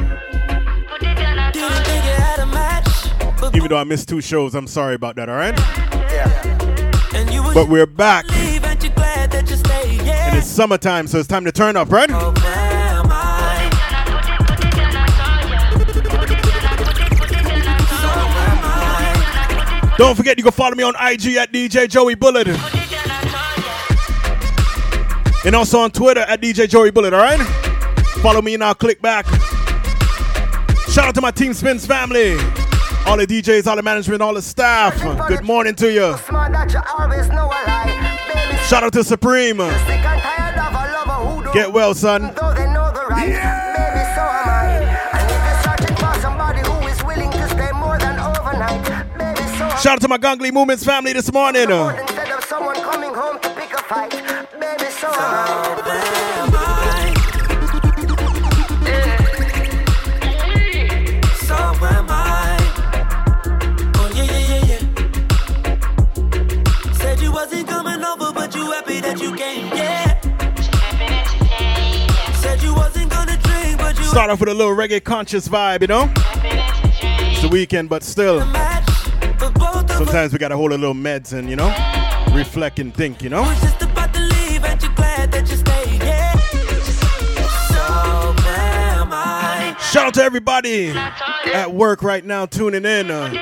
Even 3.61 3.68
though 3.68 3.76
I 3.76 3.84
missed 3.84 4.08
two 4.08 4.22
shows, 4.22 4.54
I'm 4.54 4.66
sorry 4.66 4.94
about 4.94 5.16
that, 5.16 5.28
all 5.28 5.36
right? 5.36 5.54
Was 7.44 7.52
But 7.52 7.68
we're 7.68 7.84
back. 7.84 8.24
and 8.32 8.82
you 8.82 8.88
glad 8.88 9.30
that 9.32 9.50
you 9.50 9.56
stayed, 9.56 10.00
yeah. 10.00 10.28
And 10.30 10.38
it's 10.38 10.46
summertime, 10.46 11.06
so 11.06 11.18
it's 11.18 11.28
time 11.28 11.44
to 11.44 11.52
turn 11.52 11.76
up, 11.76 11.92
right? 11.92 12.08
Oh, 12.11 12.32
Don't 19.98 20.16
forget 20.16 20.38
you 20.38 20.42
can 20.42 20.52
follow 20.52 20.74
me 20.74 20.82
on 20.82 20.94
IG 20.94 21.36
at 21.36 21.52
DJ 21.52 21.86
Joey 21.86 22.14
Bullet. 22.14 22.48
And 25.44 25.54
also 25.54 25.80
on 25.80 25.90
Twitter 25.90 26.22
at 26.22 26.40
DJ 26.40 26.66
Joey 26.66 26.90
Bullet, 26.92 27.12
alright? 27.12 27.40
Follow 28.22 28.40
me 28.40 28.54
and 28.54 28.64
I'll 28.64 28.74
click 28.74 29.02
back. 29.02 29.26
Shout 30.88 31.08
out 31.08 31.14
to 31.14 31.20
my 31.20 31.30
Team 31.30 31.52
Spins 31.52 31.84
family. 31.84 32.38
All 33.07 33.16
the 33.16 33.26
DJs, 33.26 33.66
all 33.66 33.76
the 33.76 33.82
management, 33.82 34.22
all 34.22 34.34
the 34.34 34.42
staff. 34.42 35.01
Good 35.28 35.42
morning 35.44 35.74
to 35.76 35.92
you. 35.92 36.16
Smart 36.18 36.53
that 36.53 36.72
you 36.72 36.80
always 36.98 37.28
know 37.28 37.46
a 37.46 37.59
lie. 37.66 38.18
Baby, 38.32 38.57
Shout 38.64 38.84
out 38.84 38.92
to 38.92 39.03
Supreme. 39.03 39.57
sick 39.59 39.66
and 39.66 40.20
tired 40.22 40.59
of 40.59 40.72
a 40.72 40.92
lover 40.94 41.36
who 41.36 41.42
don't 41.44 41.55
Get 41.55 41.72
well, 41.72 41.94
son. 41.94 42.32
though 42.40 42.55
they 42.55 42.66
know 42.66 42.92
the 42.92 43.05
right. 43.11 43.26
Baby, 43.26 44.05
so 44.14 44.22
am 44.22 44.48
I. 44.48 44.84
And 45.18 45.26
if 45.30 45.40
you're 45.42 45.62
searching 45.64 45.96
for 45.96 46.20
somebody 46.20 46.61
who 46.61 46.86
is 46.86 47.03
willing 47.03 47.30
to 47.32 47.48
stay 47.48 47.72
more 47.72 47.98
than 47.98 48.16
baby, 49.18 49.48
so 49.59 49.68
Shout 49.82 49.94
out 49.94 50.01
to 50.03 50.09
my 50.09 50.18
Gongli 50.18 50.53
Movements 50.53 50.84
family 50.84 51.12
this 51.12 51.32
morning. 51.32 51.70
Uh. 51.72 51.96
Start 74.11 74.28
off 74.28 74.40
with 74.40 74.48
a 74.48 74.54
little 74.54 74.74
reggae 74.74 75.02
conscious 75.02 75.46
vibe, 75.46 75.82
you 75.82 75.86
know? 75.86 76.12
It's 76.16 77.42
the 77.42 77.48
weekend, 77.48 77.88
but 77.88 78.02
still. 78.02 78.40
Sometimes 79.86 80.32
we 80.32 80.38
gotta 80.40 80.56
hold 80.56 80.72
a 80.72 80.76
little 80.76 80.96
meds 80.96 81.32
and, 81.32 81.48
you 81.48 81.54
know, 81.54 81.68
reflect 82.34 82.80
and 82.80 82.92
think, 82.92 83.22
you 83.22 83.30
know? 83.30 83.44
Shout 89.92 90.06
out 90.06 90.14
to 90.14 90.24
everybody 90.24 90.90
at 90.90 91.72
work 91.72 92.02
right 92.02 92.24
now 92.24 92.46
tuning 92.46 92.84
in. 92.84 93.12
Uh, 93.12 93.32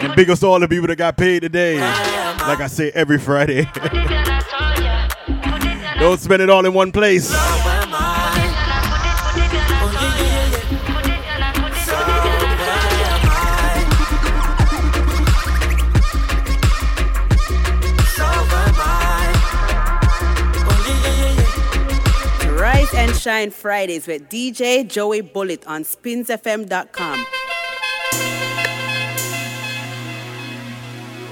and 0.00 0.16
big 0.16 0.30
all 0.42 0.58
the 0.58 0.66
people 0.66 0.86
that 0.86 0.96
got 0.96 1.18
paid 1.18 1.40
today. 1.40 1.78
Like 1.78 2.60
I 2.60 2.66
say 2.68 2.90
every 2.94 3.18
Friday. 3.18 3.70
Don't 5.98 6.20
spend 6.20 6.42
it 6.42 6.50
all 6.50 6.64
in 6.66 6.74
one 6.74 6.92
place. 6.92 7.32
Rise 22.56 22.94
and 22.94 23.16
Shine 23.16 23.50
Fridays 23.50 24.06
with 24.06 24.28
DJ 24.28 24.86
Joey 24.86 25.20
Bullet 25.22 25.66
on 25.66 25.84
spinsfm.com. 25.84 27.26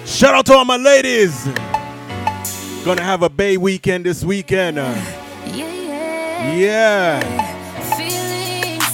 Shout 0.06 0.34
out 0.34 0.46
to 0.46 0.54
all 0.54 0.64
my 0.64 0.76
ladies. 0.76 1.48
Gonna 2.84 3.02
have 3.02 3.22
a 3.22 3.30
Bay 3.30 3.56
weekend 3.56 4.04
this 4.04 4.22
weekend. 4.22 4.78
Uh, 4.78 4.94
yeah. 6.54 7.18
Feelings 7.96 8.84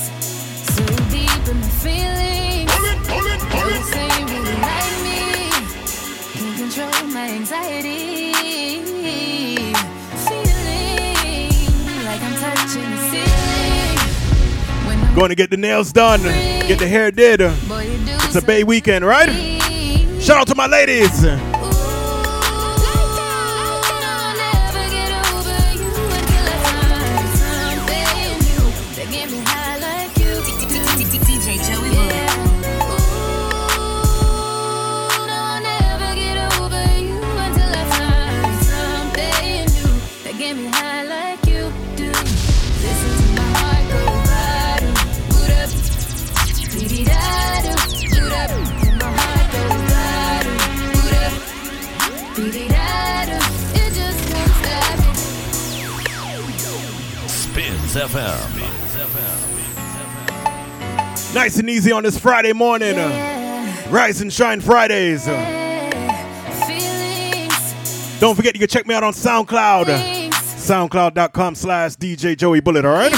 so 0.64 0.84
deep 1.11 1.49
in 1.49 1.59
my 1.59 1.66
feelings. 1.82 2.70
They 2.70 3.82
say 3.82 4.07
you 4.20 4.26
really 4.26 4.55
like 4.62 4.95
me. 5.03 5.51
Can't 6.38 6.57
control 6.57 7.03
my 7.09 7.30
anxiety. 7.30 8.32
Feeling 10.28 11.51
like 12.05 12.22
I'm 12.22 12.36
touching 12.38 12.91
the 12.93 12.99
ceiling. 13.11 13.99
Going 15.16 15.30
to 15.30 15.34
get 15.34 15.51
the 15.51 15.57
nails 15.57 15.93
done, 15.93 16.22
get 16.22 16.78
the 16.78 16.86
hair 16.86 17.11
did. 17.11 17.41
Uh, 17.43 17.53
It's 18.22 18.36
a 18.36 18.41
Bay 18.43 18.62
weekend, 18.62 19.05
right? 19.05 19.28
Shout 20.20 20.36
out 20.43 20.47
to 20.47 20.55
my 20.55 20.68
ladies. 20.68 21.24
FM. 58.01 58.40
Nice 61.34 61.59
and 61.59 61.68
easy 61.68 61.92
on 61.92 62.03
this 62.03 62.18
Friday 62.18 62.55
morning. 62.55 62.98
Uh, 62.98 63.09
yeah. 63.09 63.86
Rise 63.90 64.22
and 64.22 64.32
Shine 64.32 64.62
Fridays. 64.62 65.28
Uh. 65.28 65.32
Yeah. 65.32 65.59
Don't 68.18 68.34
forget 68.34 68.55
you 68.55 68.59
can 68.61 68.68
check 68.68 68.86
me 68.86 68.94
out 68.94 69.05
on 69.05 69.12
SoundCloud. 69.12 69.88
Uh, 69.90 69.98
Feelings. 69.98 70.34
SoundCloud.com 70.34 71.55
slash 71.55 71.96
DJ 71.96 72.36
Joey 72.38 72.61
Bullet, 72.61 72.86
alright? 72.86 73.12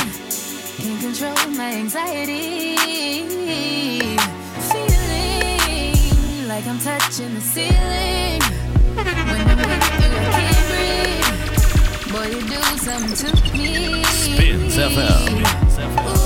Like 6.48 6.66
I'm 6.66 6.78
touching 6.80 7.34
the 7.34 7.40
ceiling 7.40 8.31
Boy, 12.12 12.26
you 12.26 12.42
do 12.46 12.60
something 12.76 13.14
to 13.14 13.56
me. 13.56 14.04
Spins 14.04 14.76
FM. 14.76 15.46
Spins 15.46 15.78
FM. 15.78 16.21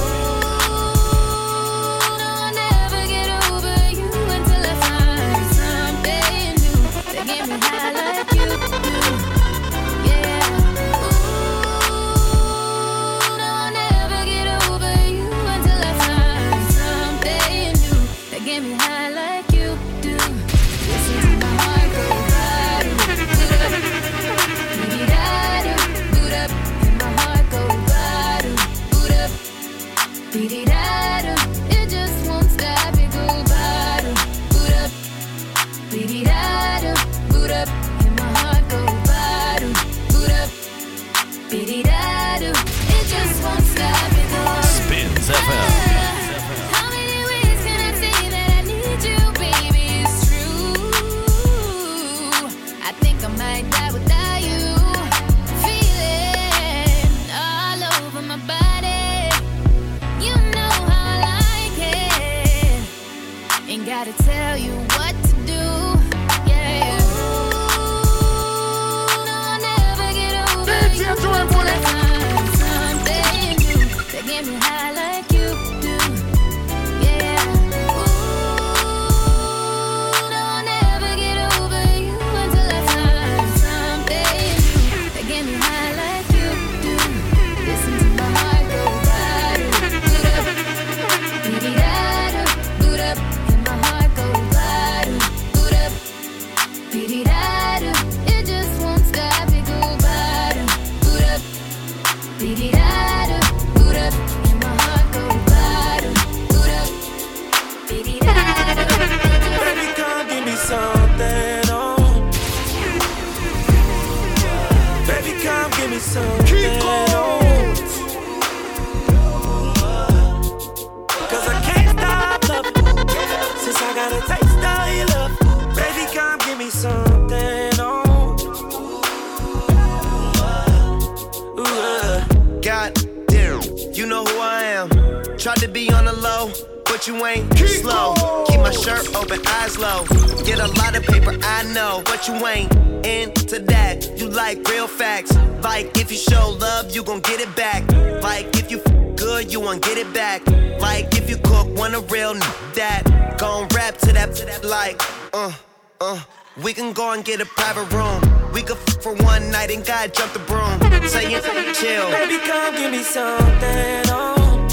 a 151.96 152.00
real 152.12 152.32
n 152.32 152.40
that 152.74 153.02
gon' 153.38 153.66
rap 153.74 153.96
to 153.96 154.12
that, 154.12 154.34
to 154.34 154.44
that 154.44 154.64
like, 154.64 155.00
uh, 155.32 155.52
uh. 156.00 156.20
We 156.62 156.72
can 156.74 156.92
go 156.92 157.12
and 157.12 157.24
get 157.24 157.40
a 157.40 157.46
private 157.46 157.90
room. 157.92 158.20
We 158.52 158.62
could 158.62 158.78
f- 158.88 159.02
for 159.02 159.14
one 159.14 159.50
night 159.50 159.70
and 159.70 159.84
God 159.84 160.14
jump 160.14 160.32
the 160.32 160.38
broom. 160.40 160.80
Saying, 161.06 161.42
chill. 161.74 162.10
Baby, 162.10 162.38
come 162.46 162.74
give 162.76 162.90
me 162.90 163.02
something 163.02 164.10
on. 164.10 164.68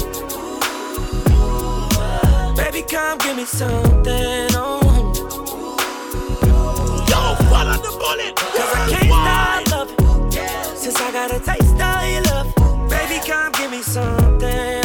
Oh. 1.28 2.54
Baby, 2.56 2.82
come 2.88 3.18
give 3.18 3.36
me 3.36 3.44
something. 3.44 4.48
Oh. 4.54 4.80
Cause 8.56 8.72
I 8.74 8.88
can't 8.90 9.12
stop 9.12 9.68
loving. 9.72 10.30
Since 10.76 10.96
I 11.00 11.12
got 11.12 11.30
a 11.30 11.38
taste 11.38 11.80
of 11.88 12.04
your 12.12 12.22
love. 12.30 12.48
Baby, 12.88 13.20
come 13.26 13.52
give 13.52 13.70
me 13.70 13.82
something 13.82 14.83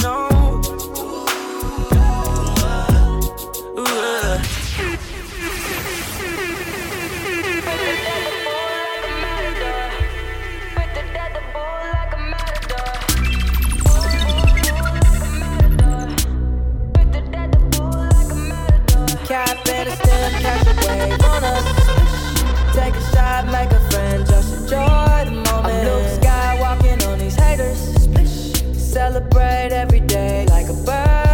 catch 20.31 20.67
a 20.67 20.73
wave 20.87 21.23
on 21.23 21.43
us. 21.43 21.65
Take 22.75 22.95
a 22.95 23.01
shot, 23.11 23.45
make 23.47 23.71
a 23.71 23.79
friend, 23.89 24.25
just 24.25 24.53
enjoy 24.53 25.25
the 25.25 25.31
moment. 25.31 25.65
I'm 25.65 25.85
Luke 25.85 26.07
Skywalking 26.19 27.07
on 27.07 27.19
these 27.19 27.35
haters. 27.35 27.79
Celebrate 28.77 29.69
every 29.71 30.01
day 30.01 30.45
like 30.47 30.67
a 30.67 30.73
bird. 30.73 31.28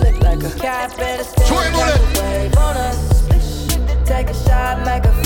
Look 0.00 0.20
like 0.22 0.42
a 0.42 0.50
cat, 0.58 0.96
better 0.98 1.24
stay 1.24 1.42
away. 1.72 2.50
Take 4.04 4.30
a 4.30 4.34
shot, 4.34 4.84
make 4.84 5.04
a 5.04 5.25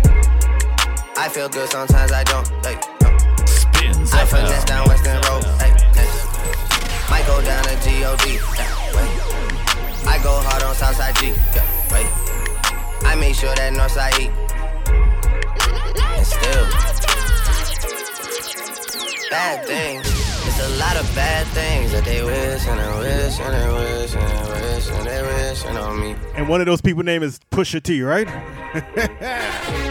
I 1.17 1.29
feel 1.29 1.49
good, 1.49 1.69
sometimes 1.69 2.11
I 2.11 2.23
don't. 2.23 2.49
Like, 2.63 2.81
no. 3.01 3.17
Spins 3.45 4.13
I 4.13 4.25
finesse 4.25 4.63
down 4.65 4.87
Western 4.87 5.21
Road. 5.27 5.43
Hey, 5.59 5.71
hey. 5.93 6.09
Might 7.09 7.25
go 7.27 7.41
down 7.41 7.63
to 7.63 7.75
G-O-D. 7.83 8.39
Yeah, 8.57 8.71
wait. 8.95 9.11
I 10.07 10.19
go 10.23 10.31
hard 10.41 10.63
on 10.63 10.73
Southside 10.75 11.15
G. 11.17 11.27
Yeah, 11.55 11.65
wait. 11.91 12.07
I 13.05 13.15
make 13.19 13.35
sure 13.35 13.53
that 13.55 13.73
Northside 13.73 14.19
E. 14.19 14.29
And 16.17 16.25
still, 16.25 16.65
bad 19.29 19.65
things. 19.65 20.07
It's 20.47 20.59
a 20.59 20.69
lot 20.79 20.97
of 20.97 21.03
bad 21.15 21.45
things 21.47 21.91
that 21.91 22.03
they 22.05 22.23
wish 22.23 22.67
and 22.67 22.79
they 22.79 22.99
wish 22.99 23.39
and 23.39 23.53
they 23.53 23.67
wish 23.73 24.15
and 24.15 24.31
they 24.31 24.73
wish 24.73 24.89
and 24.89 25.05
they 25.07 25.21
wish 25.21 25.65
on 25.65 25.99
me. 25.99 26.15
And 26.35 26.47
one 26.47 26.61
of 26.61 26.67
those 26.67 26.81
people 26.81 27.03
name 27.03 27.21
is 27.23 27.39
Pusha 27.51 27.81
T, 27.81 28.01
right? 28.01 28.27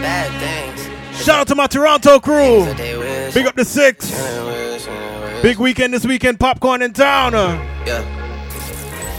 Bad 0.00 0.74
things. 0.76 1.24
Shout 1.24 1.40
out 1.40 1.48
to 1.48 1.54
my 1.54 1.66
Toronto 1.66 2.18
crew. 2.20 2.64
that 2.64 2.76
they 2.76 2.96
wish 2.96 3.34
Big 3.34 3.46
up 3.46 3.54
the 3.56 3.64
six. 3.64 4.10
and 4.12 4.20
they 4.48 4.72
wish 4.72 4.86
and 4.86 5.24
they 5.24 5.32
wish. 5.34 5.42
Big 5.42 5.58
weekend 5.58 5.92
this 5.94 6.06
weekend. 6.06 6.38
Popcorn 6.40 6.82
in 6.82 6.92
town. 6.92 7.32
Yeah. 7.32 8.02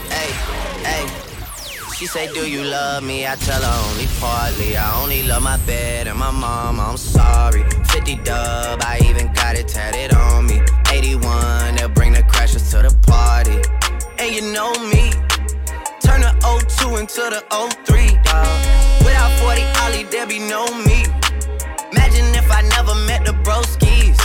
Hey, 0.08 0.32
hey. 0.84 1.06
She 1.94 2.06
say, 2.06 2.32
Do 2.32 2.50
you 2.50 2.64
love 2.64 3.02
me? 3.04 3.26
I 3.26 3.34
tell 3.36 3.60
her 3.62 3.90
only 3.92 4.06
partly. 4.18 4.76
I 4.76 5.02
only 5.02 5.22
love 5.24 5.42
my 5.42 5.58
bed 5.66 6.06
and 6.08 6.18
my 6.18 6.30
mom. 6.30 6.80
I'm 6.80 6.96
sorry. 6.96 7.62
50 7.88 8.16
dub, 8.24 8.80
I 8.82 9.00
even 9.04 9.32
got 9.34 9.56
it 9.56 9.68
tatted 9.68 10.14
on 10.14 10.46
me. 10.46 10.60
81, 10.90 11.76
they'll 11.76 11.88
bring 11.90 12.12
the 12.12 12.22
crashers 12.22 12.70
to 12.70 12.88
the 12.88 12.94
party. 13.06 13.58
And 14.18 14.34
you 14.34 14.52
know 14.52 14.72
me. 14.88 15.10
Turn 16.00 16.22
the 16.22 16.32
02 16.80 16.96
into 16.96 17.20
the 17.30 17.44
03, 17.84 18.18
dog. 18.24 18.79
Without 19.04 19.32
40 19.40 19.62
Ollie, 19.82 20.04
there 20.04 20.26
be 20.26 20.38
no 20.38 20.64
me. 20.84 21.04
Imagine 21.92 22.34
if 22.34 22.50
I 22.50 22.62
never 22.76 22.94
met 23.06 23.24
the 23.24 23.32
broskies. 23.44 24.18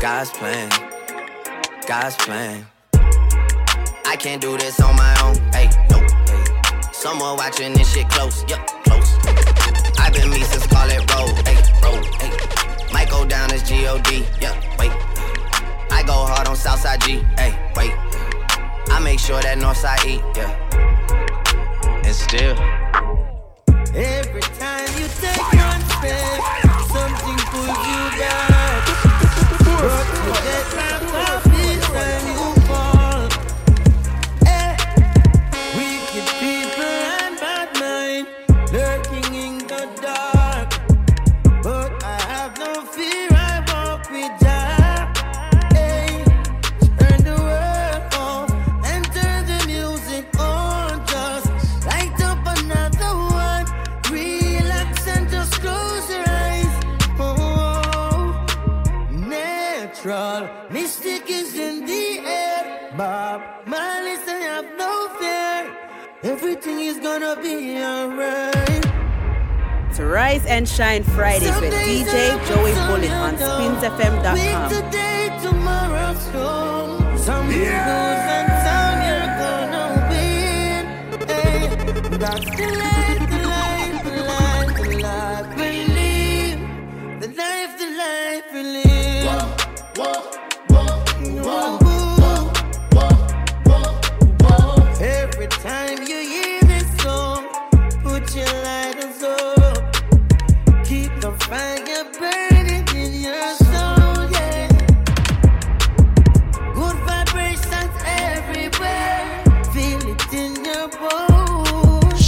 God's 0.00 0.30
plan. 0.30 0.70
God's 1.86 2.16
plan. 2.16 2.66
I 4.06 4.16
can't 4.16 4.40
do 4.40 4.56
this 4.56 4.80
on 4.80 4.94
my 4.96 5.14
own. 5.24 5.36
Hey, 5.52 5.68
no. 5.90 5.98
Hey. 5.98 6.44
Someone 6.92 7.36
watching 7.36 7.72
this 7.72 7.92
shit 7.92 8.08
close. 8.08 8.44
Yup, 8.48 8.66
close. 8.84 9.16
I've 9.98 10.12
been 10.12 10.30
me 10.30 10.42
since 10.42 10.66
call 10.66 10.88
it 10.88 11.02
roll. 11.14 11.28
Hey, 11.48 11.58
roll. 11.82 12.02
Hey. 12.20 12.30
Might 12.92 13.10
go 13.10 13.24
down 13.24 13.50
as 13.52 13.62
G-O-D. 13.68 14.24
Yup, 14.40 14.78
wait. 14.78 14.92
I 15.90 16.02
go 16.06 16.12
hard 16.12 16.46
on 16.48 16.56
Southside 16.56 17.00
G. 17.00 17.24
Hey, 17.38 17.52
wait. 17.76 17.92
I 18.88 19.00
make 19.02 19.18
sure 19.18 19.40
that 19.40 19.58
Northside 19.58 20.04
E. 20.06 20.22
Yeah. 20.36 20.52
And 22.04 22.14
still. 22.14 23.13
Every 23.96 24.40
time 24.58 24.88
you 24.98 25.06
take 25.20 25.52
one 25.52 25.80
step, 25.86 26.42
something 26.90 27.38
pulls 27.46 27.86
you 27.86 28.02
back. 28.18 28.82
But 29.60 30.06
you 30.18 30.32
get 30.42 30.83
Everything 66.34 66.80
is 66.80 66.98
gonna 66.98 67.40
be 67.40 67.78
alright. 67.80 68.82
To 69.94 70.04
Rise 70.04 70.44
and 70.46 70.68
Shine 70.68 71.04
Fridays 71.04 71.54
with 71.60 71.72
DJ 71.72 72.44
Joey 72.48 72.72
Bullet 72.88 73.12
on 73.12 73.36
spinsfm.com. 73.36 74.68
Today, 74.68 75.30
tomorrow's 75.40 76.20
strong. 76.26 77.16
Some 77.18 77.46
lose 77.46 77.68
and 78.38 78.50
some 78.66 78.98
you're 79.06 79.30
gonna 79.44 79.86
win. 80.10 80.82
Hey, 81.28 82.18
that's 82.18 82.50
the 82.58 82.83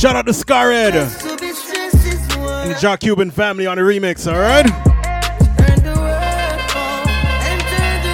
Shout 0.06 0.14
out 0.14 0.26
to 0.26 0.32
Scarred 0.32 0.92
To 0.92 1.36
be 1.40 1.50
stressed 1.50 1.96
is 2.06 2.20
and 2.36 2.70
the 2.70 2.74
what 2.74 2.78
Jock 2.78 3.00
Cuban 3.00 3.32
family 3.32 3.66
on 3.66 3.76
the 3.76 3.82
remix, 3.82 4.32
all 4.32 4.38
right? 4.38 4.64
turn 4.64 5.82
the 5.82 5.90
world 5.98 6.22
on. 6.76 7.08
And 7.42 7.60
turn 7.62 8.06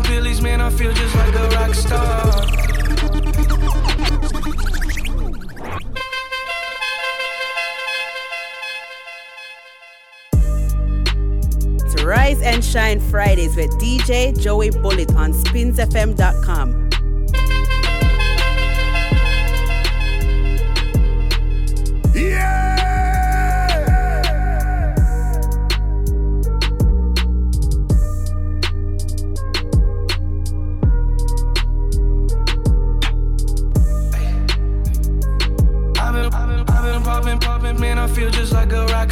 popping 0.00 0.42
man. 0.42 0.60
I 0.60 0.70
feel 0.70 0.92
just 0.92 1.14
like 1.16 1.34
a 1.34 1.48
rock 1.48 1.74
star. 1.74 2.32
Rise 12.04 12.42
and 12.42 12.64
Shine 12.64 13.00
Fridays 13.00 13.56
with 13.56 13.70
DJ 13.80 14.38
Joey 14.38 14.70
Bullet 14.70 15.14
on 15.14 15.32
spinsfm.com. 15.32 16.81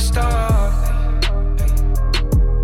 rock 0.00 0.14
star. 0.14 0.72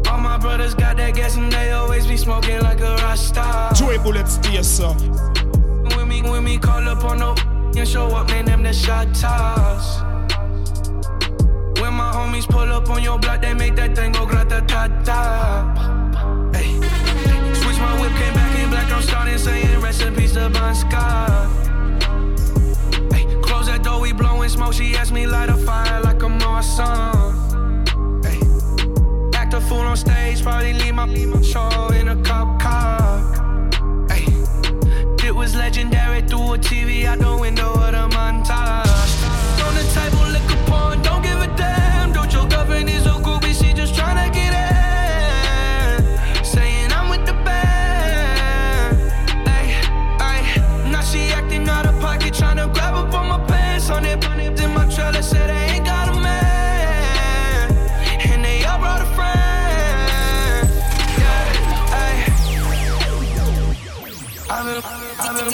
All 0.09 0.18
my 0.18 0.39
brothers 0.39 0.74
got 0.74 0.97
that 0.97 1.14
gas 1.14 1.37
and 1.37 1.53
they 1.53 1.72
always 1.72 2.07
be 2.07 2.16
smoking 2.16 2.61
like 2.61 2.80
a 2.80 2.97
rock 2.97 3.16
star. 3.16 3.72
Joy 3.74 3.99
bullets, 3.99 4.39
yes, 4.51 4.66
sir. 4.66 4.93
When 5.97 6.09
me, 6.09 6.22
when 6.22 6.45
me 6.45 6.59
call 6.59 6.89
up 6.89 7.05
on 7.05 7.18
no 7.18 7.34
and 7.76 7.89
show 7.89 8.07
up, 8.09 8.28
man, 8.28 8.47
them 8.47 8.62
the 8.62 8.72
shot 8.72 9.14
toss. 9.14 10.01
When 11.80 11.93
my 11.93 12.11
homies 12.12 12.49
pull 12.49 12.72
up 12.72 12.89
on 12.89 13.03
your 13.03 13.18
block, 13.18 13.43
they 13.43 13.55
make 13.55 13.76
that 13.76 13.95
thing 13.95 14.12
go 14.12 14.26
grata 14.26 14.64
ta 14.66 14.89
ta. 15.05 16.51
Hey, 16.55 16.72
switch 17.55 17.78
my 17.78 18.01
whip, 18.01 18.12
came 18.12 18.34
back 18.34 18.59
in 18.59 18.70
black. 18.70 18.91
I'm 18.91 19.03
starting 19.03 19.39
saying 19.39 19.80
rest 19.80 20.03
in 20.03 20.14
peace 20.14 20.32
to 20.32 20.49
Bon 20.49 20.74
Scott. 20.74 21.66
Blowing 24.17 24.49
smoke. 24.49 24.73
She 24.73 24.97
asked 24.97 25.12
me 25.12 25.27
light 25.27 25.51
a 25.51 25.57
fire 25.57 26.03
like. 26.03 26.17
Hey, 28.25 28.41
act 29.35 29.55
a 29.55 29.61
fool 29.61 29.81
on 29.81 29.97
stage, 29.97 30.43
probably 30.43 30.73
leave 30.73 30.95
my 30.95 31.07
show 31.43 31.89
in 31.89 32.09
a 32.09 32.17
cop 32.23 32.61
car. 32.61 32.97
It 35.25 35.35
was 35.35 35.57
legendary 35.57 36.23
through 36.23 36.55
a 36.55 36.59
TV 36.59 37.05
out 37.05 37.19
the 37.19 37.37
window 37.37 37.73
of 37.73 37.93
the 37.93 38.09
montage. 38.17 38.86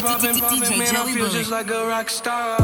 I've 0.05 0.21
popping, 0.21 0.41
popping, 0.41 0.79
man, 0.79 0.97
I 0.97 1.13
feel 1.13 1.29
just 1.29 1.53
like 1.53 1.71
a 1.71 1.87
rock 1.87 2.11
star. 2.11 2.61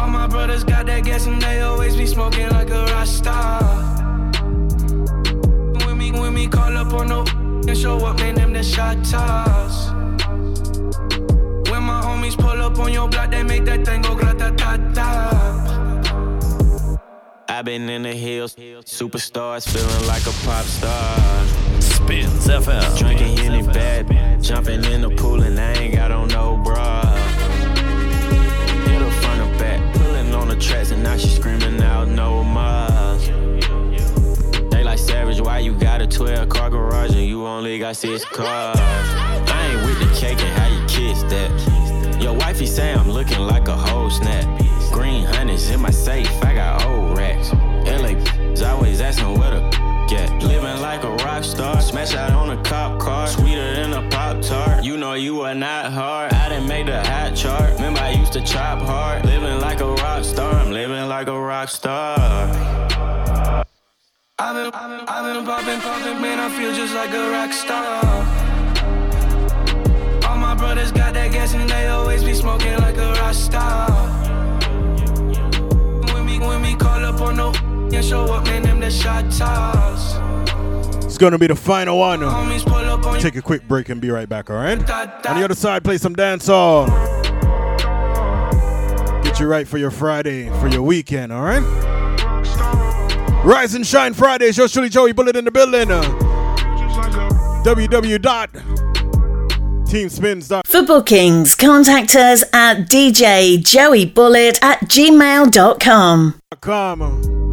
All 0.00 0.08
my 0.08 0.28
brothers 0.28 0.62
got 0.62 0.86
that 0.86 1.02
gas 1.04 1.26
and 1.26 1.42
they 1.42 1.60
always 1.60 1.96
be 1.96 2.06
smoking 2.06 2.48
like 2.50 2.70
a 2.70 2.84
rock 2.84 3.06
star. 3.06 3.60
When 5.84 5.98
me, 5.98 6.12
when 6.12 6.34
me 6.34 6.46
call 6.46 6.76
up 6.76 6.92
on 6.92 7.08
no 7.08 7.24
and 7.66 7.76
show 7.76 7.96
up, 8.06 8.18
man, 8.18 8.36
them 8.36 8.52
the 8.52 8.62
shot 8.62 9.04
toss. 9.04 9.90
When 11.68 11.82
my 11.82 12.00
homies 12.00 12.36
pull 12.36 12.62
up 12.62 12.78
on 12.78 12.92
your 12.92 13.08
block, 13.08 13.32
they 13.32 13.42
make 13.42 13.64
that 13.64 13.84
thing 13.84 14.02
go 14.02 14.14
grata 14.14 14.54
ta 14.56 14.76
ta. 14.94 16.94
I've 17.48 17.64
been 17.64 17.88
in 17.88 18.02
the 18.02 18.14
hills, 18.14 18.54
superstars, 18.54 19.68
feeling 19.68 20.06
like 20.06 20.24
a 20.28 20.32
pop 20.46 20.64
star. 20.64 21.67
Spins 21.98 22.46
FM. 22.46 22.96
Drinking 22.96 23.36
Henny 23.36 23.62
bad, 23.62 24.42
jumping 24.42 24.84
in 24.84 25.02
the 25.02 25.10
pool 25.10 25.42
and 25.42 25.58
I 25.58 25.72
ain't 25.72 25.94
got 25.94 26.12
on 26.12 26.28
no 26.28 26.56
bra. 26.56 27.02
Hit 28.86 29.00
her 29.02 29.10
front 29.20 29.40
or 29.40 29.58
back, 29.58 29.94
pulling 29.96 30.32
on 30.32 30.48
the 30.48 30.56
tracks 30.56 30.92
and 30.92 31.02
now 31.02 31.16
she 31.16 31.28
screaming 31.28 31.82
out 31.82 32.06
no 32.06 32.44
more. 32.44 33.18
They 34.70 34.84
like 34.84 34.98
savage, 34.98 35.40
why 35.40 35.58
you 35.58 35.74
got 35.74 36.00
a 36.00 36.06
12 36.06 36.48
car 36.48 36.70
garage 36.70 37.10
and 37.10 37.26
you 37.26 37.44
only 37.46 37.78
got 37.80 37.96
six 37.96 38.24
cars? 38.24 38.78
I 38.78 39.70
ain't 39.72 39.84
with 39.84 39.98
the 39.98 40.14
cake 40.18 40.40
and 40.40 40.52
how 40.56 40.68
you 40.68 40.86
kiss 40.86 41.22
that. 41.24 42.22
Your 42.22 42.34
wifey 42.34 42.66
say 42.66 42.92
I'm 42.92 43.10
looking 43.10 43.40
like 43.40 43.66
a 43.66 43.76
whole 43.76 44.08
snap. 44.08 44.46
Green 44.92 45.24
honey's 45.24 45.68
in 45.70 45.80
my 45.80 45.90
safe, 45.90 46.30
I 46.44 46.54
got 46.54 46.86
old 46.86 47.18
racks. 47.18 47.52
LA 47.52 48.14
is 48.52 48.62
always 48.62 49.00
asking 49.00 49.36
where 49.38 49.50
the 49.50 49.87
get. 50.08 50.42
Living 50.42 50.80
like 50.80 51.04
a 51.04 51.10
rock 51.24 51.44
star, 51.44 51.80
smash 51.80 52.14
out 52.14 52.32
on 52.32 52.50
a 52.50 52.62
cop 52.62 52.98
car, 52.98 53.26
sweeter 53.26 53.74
than 53.74 53.92
a 53.92 54.08
pop 54.08 54.40
tart. 54.42 54.82
You 54.82 54.96
know 54.96 55.12
you 55.12 55.42
are 55.42 55.54
not 55.54 55.92
hard. 55.92 56.32
I 56.32 56.48
didn't 56.48 56.66
make 56.66 56.86
the 56.86 57.02
hot 57.04 57.36
chart. 57.36 57.74
Remember 57.74 58.00
I 58.00 58.12
used 58.12 58.32
to 58.32 58.40
chop 58.40 58.80
hard. 58.80 59.24
Living 59.26 59.60
like 59.60 59.80
a 59.80 59.92
rock 59.94 60.24
star, 60.24 60.52
I'm 60.54 60.72
living 60.72 61.06
like 61.08 61.28
a 61.28 61.38
rock 61.38 61.68
star. 61.68 62.16
I've 64.40 64.54
been, 64.54 64.72
I've 64.72 64.90
been, 64.90 65.08
I've 65.08 65.34
been 65.34 65.44
popping, 65.44 65.80
popping, 65.80 66.22
man, 66.22 66.38
I 66.38 66.48
feel 66.56 66.72
just 66.72 66.94
like 66.94 67.12
a 67.12 67.30
rock 67.30 67.52
star. 67.52 68.04
All 70.28 70.38
my 70.38 70.54
brothers 70.54 70.92
got 70.92 71.14
that 71.14 71.32
gas 71.32 71.54
and 71.54 71.68
they 71.68 71.88
always 71.88 72.22
be 72.24 72.34
smoking 72.34 72.76
like 72.78 72.96
a 72.96 73.12
rock 73.14 73.34
star. 73.34 73.90
When 76.12 76.24
me, 76.24 76.38
when 76.38 76.62
me 76.62 76.76
call 76.76 77.04
up 77.04 77.20
on 77.20 77.36
no 77.36 77.52
and 77.98 78.06
show 78.06 78.24
up, 78.32 78.44
man, 78.44 78.62
them 78.62 78.80
the 78.80 78.90
shot 78.90 79.30
toss. 79.32 80.16
It's 81.04 81.18
gonna 81.18 81.38
be 81.38 81.48
the 81.48 81.56
final 81.56 81.98
one. 81.98 82.20
Homies 82.20 82.64
pull 82.64 82.76
up 82.76 83.04
on 83.04 83.20
Take 83.20 83.36
a 83.36 83.42
quick 83.42 83.66
break 83.66 83.88
and 83.88 84.00
be 84.00 84.10
right 84.10 84.28
back, 84.28 84.50
alright? 84.50 84.78
On 84.78 84.84
the 85.36 85.44
other 85.44 85.56
side, 85.56 85.82
play 85.82 85.98
some 85.98 86.14
dance 86.14 86.46
dancehall. 86.46 86.86
Get 89.24 89.40
you 89.40 89.48
right 89.48 89.66
for 89.66 89.78
your 89.78 89.90
Friday, 89.90 90.48
for 90.60 90.68
your 90.68 90.82
weekend, 90.82 91.32
alright? 91.32 91.62
Rise 93.44 93.74
and 93.74 93.84
Shine 93.86 94.14
Fridays, 94.14 94.56
yours 94.56 94.72
truly 94.72 94.90
Joey 94.90 95.12
Bullet 95.12 95.34
in 95.36 95.44
the 95.44 95.50
building. 95.50 95.88
www.teamspins.com. 97.64 100.62
For 100.66 100.82
bookings, 100.82 101.56
contact 101.56 102.14
us 102.14 102.44
at 102.52 102.88
DJ 102.88 103.60
Joey 103.64 104.06
Bullet 104.06 104.58
at 104.62 104.82
gmail.com. 104.82 106.34
Come. 106.60 107.47